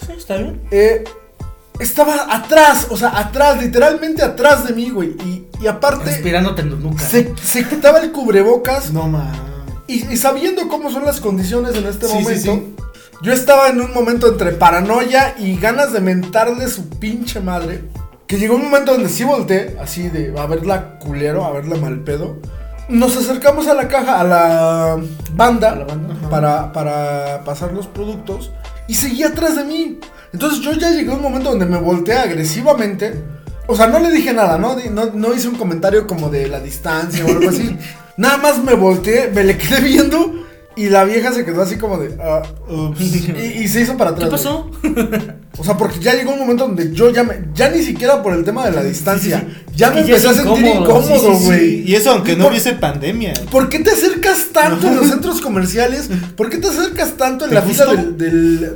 Sí, 0.05 0.13
está 0.17 0.37
bien. 0.37 0.61
Eh, 0.71 1.03
estaba 1.79 2.33
atrás, 2.35 2.87
o 2.89 2.97
sea, 2.97 3.17
atrás, 3.17 3.61
literalmente 3.61 4.23
atrás 4.23 4.67
de 4.67 4.73
mí, 4.73 4.89
güey. 4.89 5.09
Y, 5.25 5.47
y 5.61 5.67
aparte, 5.67 6.05
Respirándote 6.05 6.61
en 6.63 6.69
tu 6.71 6.77
nuca. 6.77 7.03
se, 7.03 7.33
se 7.41 7.67
quitaba 7.67 7.99
el 7.99 8.11
cubrebocas. 8.11 8.91
No 8.91 9.07
mames. 9.07 9.39
Y, 9.87 10.05
y 10.13 10.17
sabiendo 10.17 10.67
cómo 10.67 10.89
son 10.91 11.05
las 11.05 11.19
condiciones 11.19 11.75
en 11.75 11.85
este 11.85 12.07
Sí, 12.07 12.13
sí, 12.17 12.23
momento, 12.23 12.53
sí. 12.53 12.75
yo 13.23 13.33
estaba 13.33 13.67
en 13.69 13.81
un 13.81 13.93
momento 13.93 14.27
entre 14.29 14.51
paranoia 14.53 15.35
y 15.37 15.57
ganas 15.57 15.91
de 15.91 15.99
mentarle 16.01 16.67
su 16.67 16.87
pinche 16.89 17.39
madre. 17.41 17.83
Que 18.27 18.37
llegó 18.37 18.55
un 18.55 18.63
momento 18.63 18.93
donde 18.93 19.09
sí 19.09 19.25
volteé, 19.25 19.75
así 19.81 20.07
de 20.07 20.33
a 20.39 20.45
verla 20.45 20.97
culero, 20.99 21.43
a 21.43 21.51
verla 21.51 21.75
mal 21.75 21.99
pedo. 21.99 22.37
Nos 22.91 23.15
acercamos 23.17 23.67
a 23.67 23.73
la 23.73 23.87
caja, 23.87 24.19
a 24.19 24.23
la 24.23 24.97
banda, 25.33 25.71
A 25.71 25.75
la 25.75 25.85
banda, 25.85 26.13
ajá. 26.13 26.29
para, 26.29 26.73
para 26.73 27.43
pasar 27.43 27.71
los 27.73 27.87
productos. 27.87 28.51
Y 28.87 28.95
seguía 28.95 29.27
atrás 29.27 29.55
de 29.55 29.63
mí. 29.63 29.99
Entonces 30.33 30.59
yo 30.59 30.73
ya 30.73 30.89
llegué 30.91 31.11
a 31.11 31.15
un 31.15 31.21
momento 31.21 31.49
donde 31.49 31.65
me 31.65 31.77
volteé 31.77 32.15
agresivamente. 32.15 33.23
O 33.67 33.75
sea, 33.75 33.87
no 33.87 33.99
le 33.99 34.11
dije 34.11 34.33
nada, 34.33 34.57
¿no? 34.57 34.75
No, 34.91 35.05
no 35.13 35.33
hice 35.33 35.47
un 35.47 35.55
comentario 35.55 36.05
como 36.07 36.29
de 36.29 36.47
la 36.47 36.59
distancia 36.59 37.25
o 37.25 37.29
algo 37.29 37.49
así. 37.49 37.77
nada 38.17 38.37
más 38.37 38.61
me 38.63 38.73
volteé, 38.73 39.29
me 39.33 39.43
le 39.43 39.57
quedé 39.57 39.81
viendo. 39.81 40.40
Y 40.75 40.87
la 40.89 41.03
vieja 41.03 41.33
se 41.33 41.43
quedó 41.43 41.61
así 41.63 41.75
como 41.77 41.97
de. 41.97 42.15
ah, 42.21 42.41
Ups. 42.69 42.99
y, 43.01 43.63
y 43.63 43.67
se 43.67 43.81
hizo 43.81 43.97
para 43.97 44.11
¿Qué 44.15 44.23
atrás. 44.23 44.41
pasó? 44.41 44.71
güey. 44.81 44.95
O 45.57 45.63
sea, 45.65 45.77
porque 45.77 45.99
ya 45.99 46.13
llegó 46.13 46.31
un 46.31 46.39
momento 46.39 46.65
donde 46.65 46.93
yo 46.93 47.09
ya 47.11 47.23
me. 47.23 47.43
Ya 47.53 47.69
ni 47.69 47.83
siquiera 47.83 48.23
por 48.23 48.33
el 48.33 48.45
tema 48.45 48.65
de 48.65 48.71
la 48.71 48.81
distancia. 48.83 49.45
Ya 49.75 49.91
me 49.91 49.99
empecé 50.01 50.29
a 50.29 50.33
sentir 50.33 50.65
incómodo, 50.65 51.01
sí, 51.03 51.13
incómodo, 51.13 51.33
sí, 51.35 51.39
sí. 51.41 51.45
güey. 51.45 51.91
Y 51.91 51.95
eso 51.95 52.11
aunque 52.11 52.35
no 52.37 52.43
Por- 52.45 52.51
hubiese 52.53 52.73
pandemia. 52.73 53.33
¿Por 53.51 53.67
qué 53.67 53.79
te 53.79 53.91
acercas 53.91 54.47
tanto 54.53 54.87
en 54.87 54.95
los 54.95 55.07
centros 55.07 55.41
comerciales? 55.41 56.09
¿Por 56.37 56.49
qué 56.49 56.57
te 56.57 56.67
acercas 56.69 57.17
tanto 57.17 57.43
en 57.45 57.49
¿Te 57.49 57.55
la 57.55 57.61
fila 57.63 57.85
del, 57.93 58.17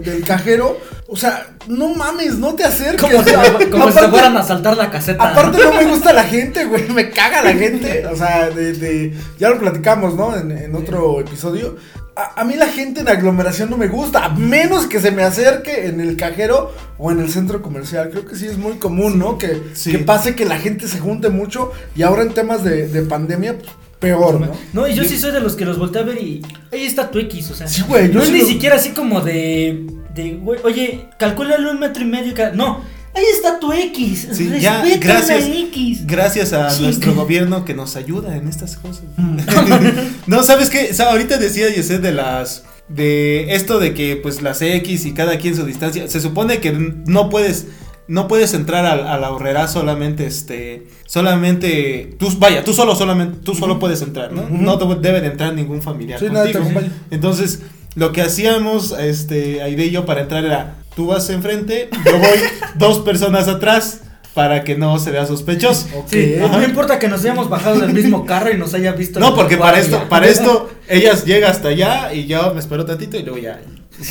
del 0.03 0.23
cajero? 0.25 0.77
O 1.07 1.15
sea, 1.15 1.47
no 1.67 1.89
mames, 1.93 2.35
no 2.39 2.55
te 2.55 2.63
acerques. 2.63 3.01
Como 3.01 3.23
si, 3.23 3.31
como 3.69 3.91
si 3.91 3.97
Aparte- 3.97 4.01
te 4.01 4.07
fueran 4.09 4.37
a 4.37 4.43
saltar 4.43 4.75
la 4.75 4.89
caseta. 4.89 5.29
Aparte 5.31 5.59
no 5.63 5.73
me 5.73 5.85
gusta 5.85 6.11
la 6.13 6.23
gente, 6.23 6.65
güey, 6.65 6.87
me 6.89 7.11
caga 7.11 7.43
la 7.43 7.53
gente, 7.53 8.07
o 8.07 8.15
sea, 8.15 8.49
de, 8.49 8.73
de- 8.73 9.13
ya 9.37 9.49
lo 9.49 9.59
platicamos, 9.59 10.15
¿no? 10.15 10.35
En, 10.35 10.51
en 10.51 10.73
otro 10.75 11.19
episodio. 11.21 11.75
A, 12.15 12.41
a 12.41 12.43
mí 12.45 12.55
la 12.55 12.67
gente 12.67 13.01
en 13.01 13.09
aglomeración 13.09 13.69
no 13.69 13.77
me 13.77 13.87
gusta, 13.87 14.25
a 14.25 14.29
menos 14.29 14.87
que 14.87 14.99
se 14.99 15.11
me 15.11 15.21
acerque 15.23 15.85
en 15.87 15.99
el 16.01 16.15
cajero 16.17 16.73
o 16.97 17.11
en 17.11 17.19
el 17.19 17.29
centro 17.29 17.61
comercial. 17.61 18.09
Creo 18.09 18.25
que 18.25 18.35
sí 18.35 18.47
es 18.47 18.57
muy 18.57 18.75
común, 18.77 19.19
¿no? 19.19 19.37
Que, 19.37 19.61
Sí. 19.73 19.91
que 19.91 19.99
pase 19.99 20.33
que 20.33 20.45
la 20.45 20.57
gente 20.57 20.87
se 20.87 20.97
junte 20.99 21.29
mucho 21.29 21.71
y 21.95 22.01
ahora 22.01 22.23
en 22.23 22.33
temas 22.33 22.63
de, 22.63 22.87
de 22.87 23.01
pandemia, 23.03 23.57
pues, 23.59 23.69
peor, 23.99 24.39
¿no? 24.41 24.51
No, 24.73 24.87
y 24.87 24.95
yo 24.95 25.03
sí 25.03 25.19
soy 25.19 25.31
de 25.33 25.39
los 25.41 25.55
que 25.55 25.65
los 25.65 25.77
volteé 25.77 26.01
a 26.01 26.05
ver 26.05 26.17
y 26.21 26.41
ahí 26.71 26.85
está 26.85 27.11
tu 27.11 27.19
X, 27.19 27.51
o 27.51 27.53
sea. 27.53 27.67
Sí, 27.67 27.83
güey, 27.87 28.07
yo 28.07 28.15
no 28.15 28.21
es 28.21 28.27
sí 28.27 28.33
ni 28.33 28.39
lo- 28.41 28.47
siquiera 28.47 28.75
así 28.77 28.89
como 28.89 29.19
de, 29.21 29.85
de, 30.15 30.33
güey, 30.35 30.59
oye, 30.63 31.05
calcúlale 31.19 31.69
un 31.69 31.79
metro 31.79 32.01
y 32.03 32.07
medio. 32.07 32.33
ca- 32.33 32.51
No, 32.51 32.81
ahí 33.13 33.23
está 33.33 33.59
tu 33.59 33.71
X. 33.73 34.29
Sí, 34.31 34.47
Respeta 34.49 34.59
ya, 34.59 34.97
gracias. 34.99 35.43
X. 35.45 36.07
Gracias 36.07 36.53
a 36.53 36.75
nuestro 36.79 37.13
gobierno 37.21 37.65
que 37.65 37.73
nos 37.73 37.95
ayuda 37.95 38.35
en 38.35 38.47
estas 38.47 38.77
cosas. 38.77 39.03
no, 40.27 40.43
¿sabes 40.43 40.69
qué? 40.69 40.89
O 40.91 40.93
sea, 40.93 41.11
ahorita 41.11 41.37
decía 41.37 41.69
Yeset 41.73 42.01
de 42.01 42.13
las 42.13 42.63
de 42.87 43.55
esto 43.55 43.79
de 43.79 43.93
que 43.95 44.15
pues 44.15 44.41
las 44.43 44.61
X 44.61 45.05
y 45.05 45.13
cada 45.13 45.37
quien 45.39 45.55
su 45.55 45.65
distancia, 45.65 46.07
se 46.07 46.19
supone 46.21 46.59
que 46.59 46.71
no 46.71 47.29
puedes 47.29 47.67
no 48.07 48.27
puedes 48.27 48.53
entrar 48.53 48.85
al, 48.85 49.07
a 49.07 49.17
la 49.17 49.31
horrera 49.31 49.67
solamente 49.67 50.27
este 50.27 50.85
solamente 51.07 52.15
tú 52.19 52.29
vaya, 52.37 52.63
tú 52.63 52.73
solo 52.73 52.95
solamente 52.95 53.39
tú 53.43 53.55
solo 53.55 53.79
puedes 53.79 54.03
entrar, 54.03 54.31
¿no? 54.31 54.47
No 54.49 54.77
te 54.77 54.85
debe 55.01 55.21
de 55.21 55.27
entrar 55.27 55.55
ningún 55.55 55.81
familiar 55.81 56.19
Sí, 56.19 56.27
nada, 56.31 56.45
te 56.45 56.53
contigo. 56.53 56.81
Entonces, 57.09 57.61
lo 57.95 58.11
que 58.11 58.21
hacíamos 58.21 58.91
este 58.91 59.61
Aide 59.61 59.85
y 59.85 59.91
yo 59.91 60.05
para 60.05 60.21
entrar 60.21 60.45
era 60.45 60.75
tú 60.95 61.07
vas 61.07 61.29
enfrente, 61.29 61.89
yo 62.05 62.17
voy 62.17 62.39
dos 62.75 62.99
personas 62.99 63.47
atrás 63.47 64.01
para 64.33 64.65
que 64.65 64.75
no 64.75 64.99
se 64.99 65.11
vea 65.11 65.25
sospechoso. 65.25 65.87
Ok. 65.95 66.09
Sí, 66.09 66.35
no 66.39 66.61
importa 66.61 66.99
que 66.99 67.07
nos 67.07 67.21
hayamos 67.21 67.49
bajado 67.49 67.79
del 67.79 67.93
mismo 67.93 68.25
carro 68.25 68.51
y 68.51 68.57
nos 68.57 68.73
haya 68.73 68.91
visto. 68.91 69.19
No, 69.19 69.33
porque 69.33 69.57
para 69.57 69.79
esto, 69.79 70.09
para 70.09 70.27
esto, 70.27 70.69
ellas 70.89 71.25
llega 71.25 71.49
hasta 71.49 71.69
allá 71.69 72.13
y 72.13 72.25
yo 72.25 72.53
me 72.53 72.59
espero 72.59 72.85
tantito 72.85 73.17
y 73.17 73.23
luego 73.23 73.37
ya 73.37 73.61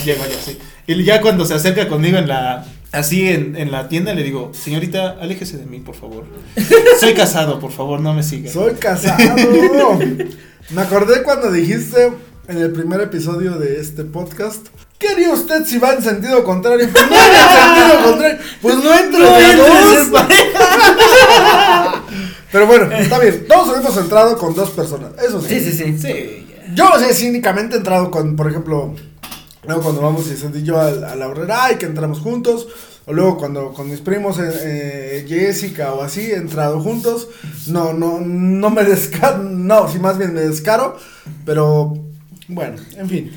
llego 0.04 0.24
yo 0.24 0.38
así. 0.38 0.58
Y 0.86 1.04
ya 1.04 1.20
cuando 1.20 1.44
se 1.44 1.54
acerca 1.54 1.88
conmigo 1.88 2.16
en 2.16 2.28
la 2.28 2.64
así 2.90 3.28
en, 3.28 3.56
en 3.56 3.70
la 3.70 3.88
tienda 3.88 4.14
le 4.14 4.22
digo, 4.22 4.52
señorita, 4.54 5.16
aléjese 5.20 5.58
de 5.58 5.66
mí, 5.66 5.80
por 5.80 5.94
favor. 5.94 6.24
Soy 7.00 7.12
casado, 7.12 7.58
por 7.58 7.72
favor, 7.72 8.00
no 8.00 8.14
me 8.14 8.22
siga. 8.22 8.50
Soy 8.50 8.74
casado. 8.74 9.18
Me 10.70 10.80
acordé 10.80 11.22
cuando 11.22 11.52
dijiste 11.52 12.10
en 12.48 12.58
el 12.58 12.72
primer 12.72 13.00
episodio 13.00 13.58
de 13.58 13.80
este 13.80 14.04
podcast. 14.04 14.66
¿Qué 14.98 15.08
haría 15.08 15.30
usted 15.32 15.64
si 15.64 15.78
va 15.78 15.92
en 15.92 16.02
sentido 16.02 16.44
contrario? 16.44 16.88
Pues 16.92 17.08
no 17.08 17.16
en 17.16 17.32
sentido 17.32 18.04
contrario. 18.04 18.38
Pues 18.62 18.76
no 18.76 18.84
No 18.84 18.94
entres 18.94 19.30
en 19.50 20.10
dos. 20.10 20.22
Pero 22.52 22.66
bueno, 22.66 22.92
está 22.96 23.18
bien. 23.18 23.46
Todos 23.48 23.78
hemos 23.78 23.96
entrado 23.96 24.38
con 24.38 24.54
dos 24.54 24.70
personas. 24.70 25.10
Eso 25.22 25.40
sí. 25.40 25.60
Sí, 25.60 25.72
sí, 25.72 25.72
sí. 25.72 25.98
Sí. 25.98 26.46
Yo, 26.74 26.88
o 26.88 26.98
sea, 26.98 27.12
cínicamente 27.12 27.74
he 27.74 27.78
entrado 27.78 28.10
con, 28.10 28.36
por 28.36 28.48
ejemplo, 28.48 28.94
luego 29.66 29.82
cuando 29.82 30.02
vamos 30.02 30.26
y 30.28 30.36
sentí 30.36 30.62
yo 30.62 30.78
a, 30.78 30.88
a 30.88 31.16
la 31.16 31.28
horrera 31.28 31.72
y 31.72 31.76
que 31.76 31.86
entramos 31.86 32.20
juntos. 32.20 32.68
O 33.06 33.12
luego 33.12 33.36
cuando 33.36 33.72
con 33.74 33.90
mis 33.90 34.00
primos, 34.00 34.38
eh, 34.38 34.44
eh, 34.62 35.26
Jessica 35.28 35.92
o 35.92 36.02
así, 36.02 36.20
he 36.20 36.36
entrado 36.36 36.80
juntos. 36.80 37.28
No, 37.66 37.92
no, 37.92 38.20
no 38.20 38.70
me 38.70 38.84
descaro. 38.84 39.42
No, 39.42 39.88
sí, 39.88 39.98
más 39.98 40.16
bien 40.16 40.32
me 40.32 40.40
descaro. 40.40 40.96
Pero, 41.44 41.94
bueno, 42.48 42.76
en 42.96 43.08
fin. 43.08 43.32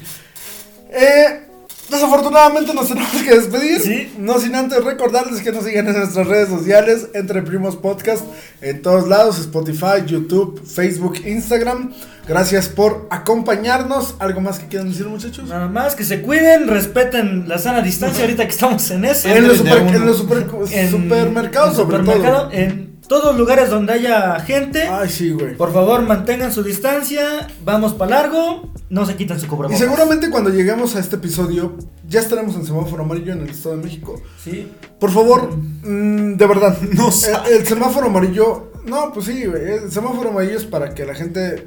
Eh, 0.90 1.42
desafortunadamente 1.90 2.74
nos 2.74 2.88
tenemos 2.90 3.12
que 3.24 3.36
despedir. 3.36 3.82
Sí. 3.82 4.14
No 4.18 4.40
sin 4.40 4.56
antes 4.56 4.84
recordarles 4.84 5.42
que 5.42 5.52
nos 5.52 5.64
sigan 5.66 5.88
en 5.88 5.98
nuestras 5.98 6.28
redes 6.28 6.50
sociales, 6.50 7.08
Entre 7.14 7.42
Primos 7.42 7.76
Podcast, 7.76 8.24
en 8.62 8.82
todos 8.82 9.08
lados, 9.08 9.40
Spotify, 9.40 10.06
YouTube, 10.06 10.62
Facebook, 10.66 11.16
Instagram. 11.26 11.94
Gracias 12.28 12.68
por 12.68 13.08
acompañarnos. 13.10 14.16
¿Algo 14.20 14.42
más 14.42 14.60
que 14.60 14.68
quieran 14.68 14.90
decir, 14.90 15.08
muchachos? 15.08 15.48
Nada 15.48 15.68
más 15.70 15.96
que 15.96 16.04
se 16.04 16.22
cuiden, 16.22 16.68
respeten 16.68 17.48
la 17.48 17.58
sana 17.58 17.82
distancia 17.82 18.24
ahorita 18.26 18.44
que 18.44 18.52
estamos 18.52 18.92
en 18.92 19.06
eso. 19.06 19.30
En 19.30 19.48
los, 19.48 19.58
super- 19.60 19.78
en 19.96 20.06
los 20.06 20.18
super- 20.18 20.46
En- 20.72 20.92
supermercados, 20.92 21.78
sobre 21.78 21.98
supermercado, 22.00 22.50
todo. 22.50 22.52
En 22.52 22.87
todos 23.08 23.38
lugares 23.38 23.70
donde 23.70 23.94
haya 23.94 24.40
gente. 24.42 24.84
Ay, 24.84 25.10
sí, 25.10 25.32
güey. 25.32 25.56
Por 25.56 25.72
favor, 25.74 26.02
mantengan 26.02 26.52
su 26.52 26.64
distancia. 26.64 27.48
Vamos 27.64 27.94
para 27.94 28.12
largo. 28.22 28.72
No 28.90 29.06
se 29.06 29.16
quiten 29.16 29.40
su 29.40 29.46
Y 29.46 29.50
cubrebocas. 29.50 29.80
seguramente 29.80 30.30
cuando 30.30 30.50
lleguemos 30.50 30.96
a 30.96 31.00
este 31.00 31.18
episodio, 31.18 31.76
ya 32.08 32.20
estaremos 32.22 32.56
en 32.56 32.66
semáforo 32.66 33.04
amarillo 33.04 33.34
en 33.34 33.42
el 33.42 33.50
Estado 33.50 33.78
de 33.78 33.84
México. 33.84 34.22
Sí. 34.44 34.72
Por 35.00 35.12
favor, 35.12 35.50
mm, 35.84 36.36
de 36.38 36.48
verdad, 36.48 36.78
No 36.94 37.10
el, 37.10 37.54
el 37.60 37.68
semáforo 37.68 38.08
amarillo, 38.08 38.72
no, 38.86 39.12
pues 39.14 39.26
sí, 39.26 39.46
güey, 39.46 39.62
el 39.84 39.92
semáforo 39.92 40.30
amarillo 40.30 40.58
es 40.58 40.64
para 40.66 40.94
que 40.94 41.06
la 41.06 41.16
gente 41.16 41.66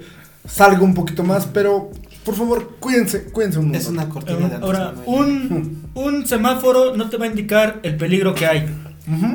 salga 0.48 0.80
un 0.80 0.94
poquito 0.94 1.22
más, 1.22 1.44
pero 1.46 1.90
por 2.24 2.34
favor, 2.34 2.76
cuídense, 2.80 3.24
cuídense 3.24 3.58
un 3.58 3.74
Es 3.74 3.84
montón. 3.90 4.04
una 4.04 4.14
cortina 4.14 4.48
de 4.48 4.64
Ahora, 4.64 4.94
un, 5.04 5.90
un 5.94 6.26
semáforo 6.26 6.96
no 6.96 7.10
te 7.10 7.18
va 7.18 7.26
a 7.26 7.28
indicar 7.28 7.80
el 7.82 7.96
peligro 7.98 8.34
que 8.34 8.46
hay. 8.46 8.66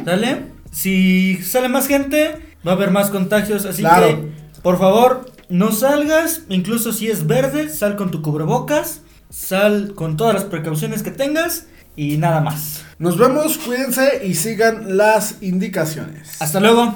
¿Sale? 0.05 0.54
Si 0.75 1.41
sale 1.41 1.69
más 1.69 1.87
gente, 1.87 2.35
va 2.67 2.73
a 2.73 2.75
haber 2.75 2.91
más 2.91 3.09
contagios. 3.09 3.65
Así 3.65 3.81
Claro. 3.81 4.07
que, 4.07 4.27
por 4.61 4.77
favor, 4.77 5.31
no 5.47 5.71
salgas. 5.71 6.41
Incluso 6.49 6.91
si 6.91 7.07
es 7.09 7.25
verde, 7.25 7.69
sal 7.69 7.95
con 7.95 8.11
tu 8.11 8.21
cubrebocas. 8.21 8.99
Sal 9.29 9.93
con 9.95 10.17
todas 10.17 10.33
las 10.33 10.43
precauciones 10.43 11.01
que 11.01 11.11
tengas. 11.11 11.67
Y 11.95 12.17
nada 12.17 12.41
más. 12.41 12.83
Nos 12.99 13.17
vemos, 13.17 13.57
cuídense 13.57 14.25
y 14.25 14.35
sigan 14.35 14.97
las 14.97 15.41
indicaciones. 15.41 16.41
Hasta 16.41 16.59
luego. 16.59 16.93